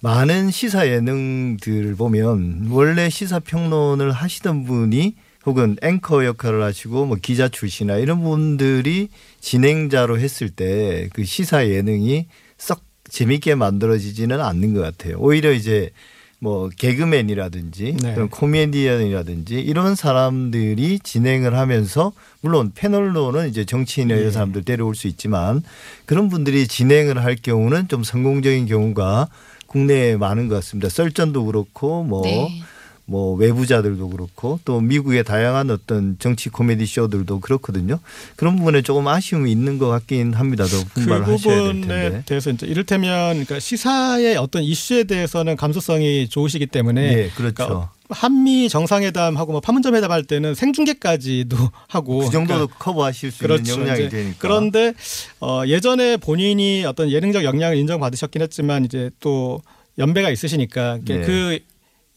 많은 0.00 0.50
시사 0.50 0.88
예능들 0.88 1.96
보면 1.96 2.68
원래 2.70 3.10
시사 3.10 3.40
평론을 3.40 4.12
하시던 4.12 4.64
분이 4.64 5.14
혹은 5.46 5.76
앵커 5.82 6.24
역할을 6.26 6.62
하시고 6.62 7.06
뭐 7.06 7.16
기자 7.22 7.48
출신이나 7.48 7.96
이런 7.98 8.22
분들이 8.22 9.08
진행자로 9.40 10.18
했을 10.18 10.50
때 10.50 11.08
그 11.14 11.24
시사 11.24 11.68
예능이 11.68 12.26
썩 12.58 12.82
재밌게 13.08 13.54
만들어지지는 13.54 14.40
않는 14.40 14.74
것 14.74 14.80
같아요. 14.80 15.16
오히려 15.18 15.52
이제 15.52 15.90
뭐 16.38 16.68
개그맨이라든지 16.76 17.96
네. 18.02 18.14
그런 18.14 18.28
코미디언이라든지 18.28 19.54
이런 19.54 19.94
사람들이 19.94 20.98
진행을 21.02 21.56
하면서 21.56 22.12
물론 22.40 22.72
패널로는 22.74 23.48
이제 23.48 23.64
정치인이나 23.64 24.16
이런 24.16 24.28
예. 24.28 24.32
사람들 24.32 24.64
데려올 24.64 24.94
수 24.94 25.06
있지만 25.08 25.62
그런 26.04 26.28
분들이 26.28 26.66
진행을 26.68 27.24
할 27.24 27.36
경우는 27.36 27.88
좀 27.88 28.04
성공적인 28.04 28.66
경우가 28.66 29.28
국내에 29.66 30.16
많은 30.16 30.48
것 30.48 30.56
같습니다. 30.56 30.88
썰전도 30.88 31.46
그렇고 31.46 32.02
뭐 32.04 32.22
네. 32.22 32.62
뭐 33.06 33.34
외부자들도 33.34 34.08
그렇고 34.10 34.58
또 34.64 34.80
미국의 34.80 35.22
다양한 35.22 35.70
어떤 35.70 36.16
정치 36.18 36.48
코미디 36.48 36.86
쇼들도 36.86 37.40
그렇거든요. 37.40 38.00
그런 38.34 38.56
부분에 38.56 38.82
조금 38.82 39.06
아쉬움이 39.06 39.50
있는 39.50 39.78
것 39.78 39.88
같긴 39.88 40.34
합니다. 40.34 40.64
더그 40.64 40.84
분발을 40.94 41.28
하셔야 41.28 41.54
될 41.54 41.72
부분에 41.72 42.00
텐데. 42.02 42.22
대해서 42.26 42.50
이제 42.50 42.66
이를테면 42.66 43.32
그러니까 43.34 43.60
시사의 43.60 44.36
어떤 44.36 44.64
이슈에 44.64 45.04
대해서는 45.04 45.56
감수성이 45.56 46.28
좋으시기 46.28 46.66
때문에 46.66 47.02
예, 47.12 47.30
그렇죠. 47.36 47.54
그러니까 47.54 47.90
한미 48.08 48.68
정상회담하고 48.68 49.52
뭐 49.52 49.60
판문점 49.60 49.94
회담 49.94 50.10
할 50.10 50.24
때는 50.24 50.54
생중계까지도 50.54 51.56
하고 51.88 52.18
그 52.18 52.30
정도도 52.30 52.66
그러니까 52.66 52.78
커버하실 52.78 53.30
수 53.30 53.38
그렇죠. 53.38 53.72
있는 53.72 53.88
역량이 53.88 54.08
되니까. 54.08 54.36
그런데 54.38 54.94
어 55.40 55.62
예전에 55.66 56.16
본인이 56.16 56.84
어떤 56.84 57.10
예능적 57.10 57.44
역량을 57.44 57.76
인정받으셨긴 57.76 58.42
했지만 58.42 58.84
이제 58.84 59.10
또 59.20 59.62
연배가 59.98 60.30
있으시니까 60.30 60.98
네. 61.04 61.20
그 61.22 61.58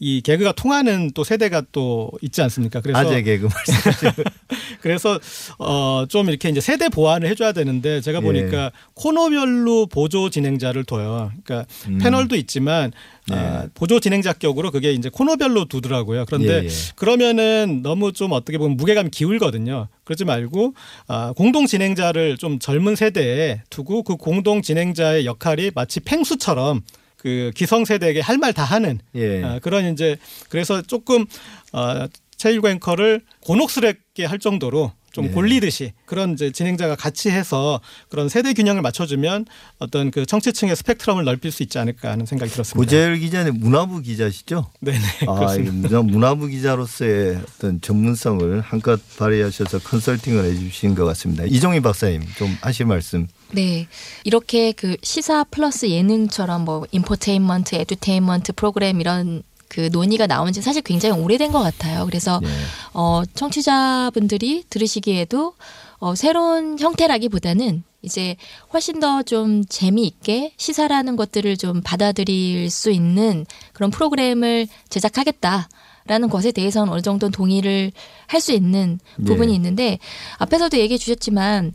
이 0.02 0.22
개그가 0.22 0.54
통하는 0.54 1.12
또 1.14 1.26
세대가 1.26 1.62
또 1.74 2.10
있지 2.22 2.42
않습니까? 2.42 2.80
그래서 2.80 3.00
아재 3.00 3.22
개그 3.22 3.50
말씀하시는 3.54 4.14
그래서 4.80 5.20
어좀 5.58 6.30
이렇게 6.30 6.48
이제 6.48 6.62
세대 6.62 6.88
보완을 6.88 7.28
해줘야 7.30 7.52
되는데 7.52 8.00
제가 8.00 8.20
예. 8.20 8.22
보니까 8.22 8.72
코너별로 8.94 9.88
보조 9.88 10.30
진행자를 10.30 10.86
둬요. 10.86 11.32
그러니까 11.44 11.70
음. 11.88 11.98
패널도 11.98 12.38
있지만 12.38 12.94
네. 13.28 13.36
아, 13.36 13.68
보조 13.74 14.00
진행자격으로 14.00 14.72
그게 14.72 14.94
이제 14.94 15.10
코너별로 15.10 15.66
두더라고요. 15.66 16.26
그런데 16.26 16.62
예, 16.62 16.66
예. 16.66 16.70
그러면은 16.96 17.82
너무 17.84 18.14
좀 18.14 18.32
어떻게 18.32 18.58
보면 18.58 18.78
무게감이 18.78 19.10
기울거든요. 19.10 19.90
그러지 20.06 20.24
말고 20.24 20.76
아, 21.08 21.34
공동 21.36 21.66
진행자를 21.66 22.38
좀 22.38 22.58
젊은 22.58 22.96
세대에 22.96 23.64
두고 23.70 24.04
그 24.04 24.16
공동 24.16 24.62
진행자의 24.62 25.26
역할이 25.26 25.72
마치 25.76 26.00
팽수처럼 26.00 26.84
그 27.20 27.52
기성 27.56 27.86
세대에게 27.86 28.22
할 28.22 28.38
말 28.38 28.54
다 28.54 28.64
하는 28.64 29.00
예. 29.16 29.44
아, 29.44 29.60
그런 29.60 29.92
이제 29.94 30.18
그래서 30.50 30.82
조금 30.82 31.26
어, 31.74 32.08
최일구 32.38 32.70
앵커를 32.70 33.22
곤혹스럽게 33.42 34.24
할 34.26 34.40
정도로 34.40 34.94
좀 35.12 35.26
예. 35.26 35.30
골리듯이 35.30 35.92
그런 36.06 36.34
이제 36.34 36.52
진행자가 36.52 36.96
같이 36.96 37.30
해서 37.32 37.82
그런 38.10 38.30
세대 38.30 38.54
균형을 38.54 38.82
맞춰주면 38.84 39.46
어떤 39.80 40.12
그 40.12 40.26
청취층의 40.26 40.76
스펙트럼을 40.78 41.26
넓힐 41.26 41.52
수 41.52 41.64
있지 41.64 41.78
않을까 41.80 42.12
하는 42.12 42.26
생각이 42.28 42.52
들었습니다. 42.52 42.78
고재열 42.78 43.18
기자는 43.18 43.60
문화부 43.60 44.02
기자시죠? 44.02 44.70
네네 44.82 45.00
아, 45.28 45.58
문화- 45.58 46.02
문화부 46.04 46.48
기자로서의 46.48 47.38
어떤 47.56 47.82
전문성을 47.82 48.62
한껏 48.62 49.00
발휘하셔서 49.18 49.80
컨설팅을 49.80 50.46
해주신 50.46 50.94
것 50.96 51.06
같습니다. 51.06 51.44
이종희 51.46 51.82
박사님 51.82 52.22
좀 52.38 52.56
하실 52.62 52.86
말씀. 52.86 53.28
네. 53.52 53.88
이렇게 54.24 54.72
그 54.72 54.96
시사 55.02 55.44
플러스 55.46 55.90
예능처럼 55.90 56.66
뭐 56.66 56.86
infotainment, 56.92 57.76
edutainment 57.76 58.54
프로그램 58.54 59.02
이런 59.02 59.44
그 59.68 59.90
논의가 59.92 60.28
나온 60.28 60.52
지 60.52 60.62
사실 60.62 60.82
굉장히 60.82 61.20
오래된 61.22 61.52
것 61.52 61.60
같아요. 61.60 62.06
그래서 62.06 62.40
예. 62.44 62.48
어, 62.94 63.24
청취자분들이 63.36 64.64
들으시기에도 64.70 65.54
어, 66.00 66.16
새로운 66.16 66.80
형태라기보다는 66.80 67.84
이제 68.02 68.36
훨씬 68.74 69.00
더 69.00 69.22
좀 69.24 69.64
재미있게 69.66 70.54
시사라는 70.58 71.16
것들을 71.18 71.58
좀 71.58 71.82
받아들일 71.84 72.70
수 72.72 72.90
있는 72.92 73.46
그런 73.74 73.92
프로그램을 73.92 74.68
제작하겠다 74.90 75.68
라는 76.06 76.30
것에 76.30 76.52
대해서는 76.52 76.92
어느 76.92 77.02
정도 77.02 77.30
동의를 77.30 77.92
할 78.26 78.42
수 78.42 78.54
있는 78.54 79.00
부분이 79.26 79.48
네. 79.52 79.56
있는데 79.56 80.00
앞에서도 80.38 80.78
얘기해 80.78 80.98
주셨지만 80.98 81.74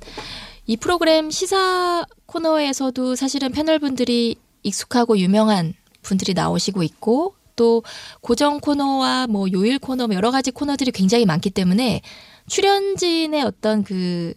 이 0.67 0.77
프로그램 0.77 1.31
시사 1.31 2.07
코너에서도 2.27 3.17
사실은 3.17 3.53
패널분들이 3.53 4.37
익숙하고 4.63 5.19
유명한 5.19 5.75
분들이 6.03 6.33
나오시고 6.33 6.83
있고 6.83 7.35
또 7.55 7.83
고정 8.21 8.61
코너와 8.61 9.27
뭐 9.29 9.47
요일 9.53 9.79
코너 9.79 10.07
뭐 10.07 10.17
여러 10.17 10.31
가지 10.31 10.51
코너들이 10.51 10.91
굉장히 10.91 11.27
많기 11.27 11.51
때문에 11.51 12.01
출연진의 12.49 13.43
어떤 13.43 13.85
그 13.85 14.35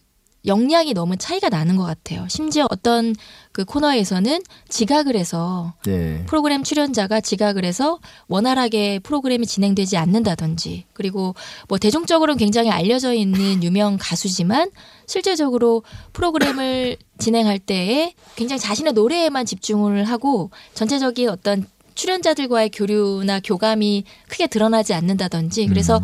역량이 0.48 0.94
너무 0.94 1.18
차이가 1.18 1.50
나는 1.50 1.76
것 1.76 1.84
같아요. 1.84 2.26
심지어 2.30 2.68
어떤 2.70 3.14
그 3.52 3.66
코너에서는 3.66 4.42
지각을 4.70 5.16
해서 5.16 5.74
네. 5.86 6.24
프로그램 6.26 6.64
출연자가 6.64 7.22
지각을 7.22 7.66
해서 7.66 8.00
원활하게 8.28 9.00
프로그램이 9.00 9.46
진행되지 9.46 9.98
않는다든지 9.98 10.86
그리고 10.94 11.36
뭐 11.68 11.78
대중적으로는 11.78 12.38
굉장히 12.38 12.70
알려져 12.72 13.14
있는 13.14 13.64
유명 13.64 13.98
가수지만 14.00 14.72
실제적으로 15.06 15.84
프로그램을 16.14 16.98
진행할 17.18 17.58
때에 17.58 18.14
굉장히 18.36 18.60
자신의 18.60 18.94
노래에만 18.94 19.46
집중을 19.46 20.04
하고 20.06 20.52
전체적인 20.76 21.30
어떤 21.30 21.66
출연자들과의 21.96 22.70
교류나 22.70 23.40
교감이 23.40 24.04
크게 24.30 24.48
드러나지 24.48 24.94
않는다든지 24.94 25.66
그래서 25.66 26.00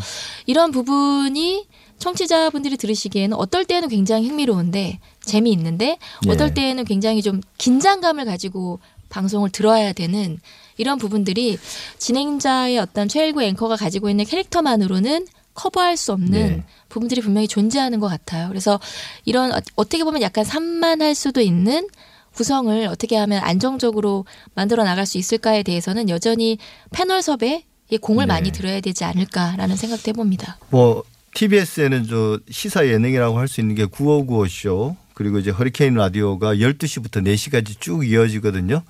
이런 0.48 0.72
부분이 0.72 1.68
청취자분들이 2.00 2.78
들으시기에는 2.78 3.38
어떨 3.38 3.66
때는 3.66 3.88
굉장히 3.90 4.28
흥미로운데 4.28 5.00
재미있는데 5.22 5.98
어떨 6.28 6.50
예. 6.50 6.54
때는 6.54 6.86
굉장히 6.86 7.22
좀 7.22 7.42
긴장감을 7.58 8.26
가지고 8.26 8.80
방송을 9.10 9.52
들어야 9.52 9.94
되는 9.94 10.40
이런 10.78 10.98
부분들이 10.98 11.58
진행자의 12.00 12.80
어떤 12.80 13.08
최일구 13.08 13.44
앵커가 13.44 13.76
가지고 13.76 14.10
있는 14.10 14.26
캐릭터만으로는 14.26 15.28
커버할 15.54 15.98
수 15.98 16.12
없는 16.14 16.32
네. 16.32 16.64
부분들이 16.90 17.22
분명히 17.22 17.48
존재하는 17.48 18.00
것 18.00 18.08
같아요. 18.08 18.48
그래서 18.48 18.80
이런 19.24 19.52
어- 19.54 19.62
어떻게 19.76 20.04
보면 20.04 20.22
약간 20.24 20.44
산만할 20.44 21.14
수도 21.14 21.42
있는 21.42 21.88
구성을 22.36 22.88
어떻게 22.88 23.16
하면 23.16 23.44
안정적으로 23.44 24.26
만들어 24.56 24.84
나갈 24.84 25.06
수 25.06 25.20
있을까에 25.20 25.62
대해서는 25.62 26.10
여전히 26.10 26.58
패널 26.92 27.22
섭외에 27.22 27.62
공을 28.02 28.24
네. 28.26 28.34
많이 28.34 28.52
들어야 28.52 28.82
되지 28.82 29.04
않을까라는 29.04 29.76
생각도 29.76 30.10
해봅니다. 30.10 30.58
뭐 30.72 31.04
TBS에는 31.34 32.08
저 32.08 32.40
시사 32.50 32.88
예능이라고 32.88 33.38
할 33.38 33.48
수 33.48 33.60
있는 33.62 33.76
게 33.76 33.86
9595쇼 33.86 34.96
그리고 35.14 35.40
이제 35.40 35.52
허리케인 35.52 35.94
라디오가 35.96 36.56
12시부터 36.56 37.24
4시까지 37.24 37.80
쭉 37.80 38.08
이어지거든요. 38.08 38.82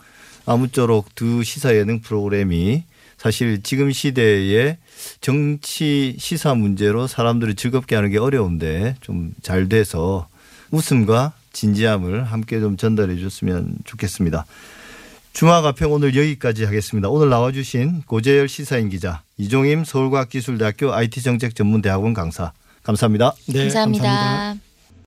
아무쪼록 0.45 1.15
두 1.15 1.43
시사 1.43 1.75
예능 1.75 2.01
프로그램이 2.01 2.83
사실 3.17 3.63
지금 3.63 3.91
시대에 3.91 4.77
정치 5.21 6.15
시사 6.19 6.55
문제로 6.55 7.07
사람들을 7.07 7.55
즐겁게 7.55 7.95
하는 7.95 8.09
게 8.09 8.17
어려운데 8.17 8.95
좀 9.01 9.33
잘 9.41 9.69
돼서 9.69 10.27
웃음과 10.71 11.33
진지함을 11.53 12.23
함께 12.23 12.59
좀 12.59 12.75
전달해 12.77 13.19
줬으면 13.19 13.75
좋겠습니다. 13.85 14.45
중화가평 15.33 15.91
오늘 15.91 16.15
여기까지 16.15 16.63
하겠습니다. 16.63 17.09
오늘 17.09 17.29
나와주신 17.29 18.03
고재열 18.03 18.47
시사인 18.47 18.89
기자, 18.89 19.23
이종임 19.37 19.83
서울과학기술대학교 19.83 20.93
IT정책전문대학원 20.93 22.13
강사 22.13 22.53
감사합니다. 22.83 23.33
네, 23.47 23.61
감사합니다. 23.61 24.03
감사합니다. 24.03 24.62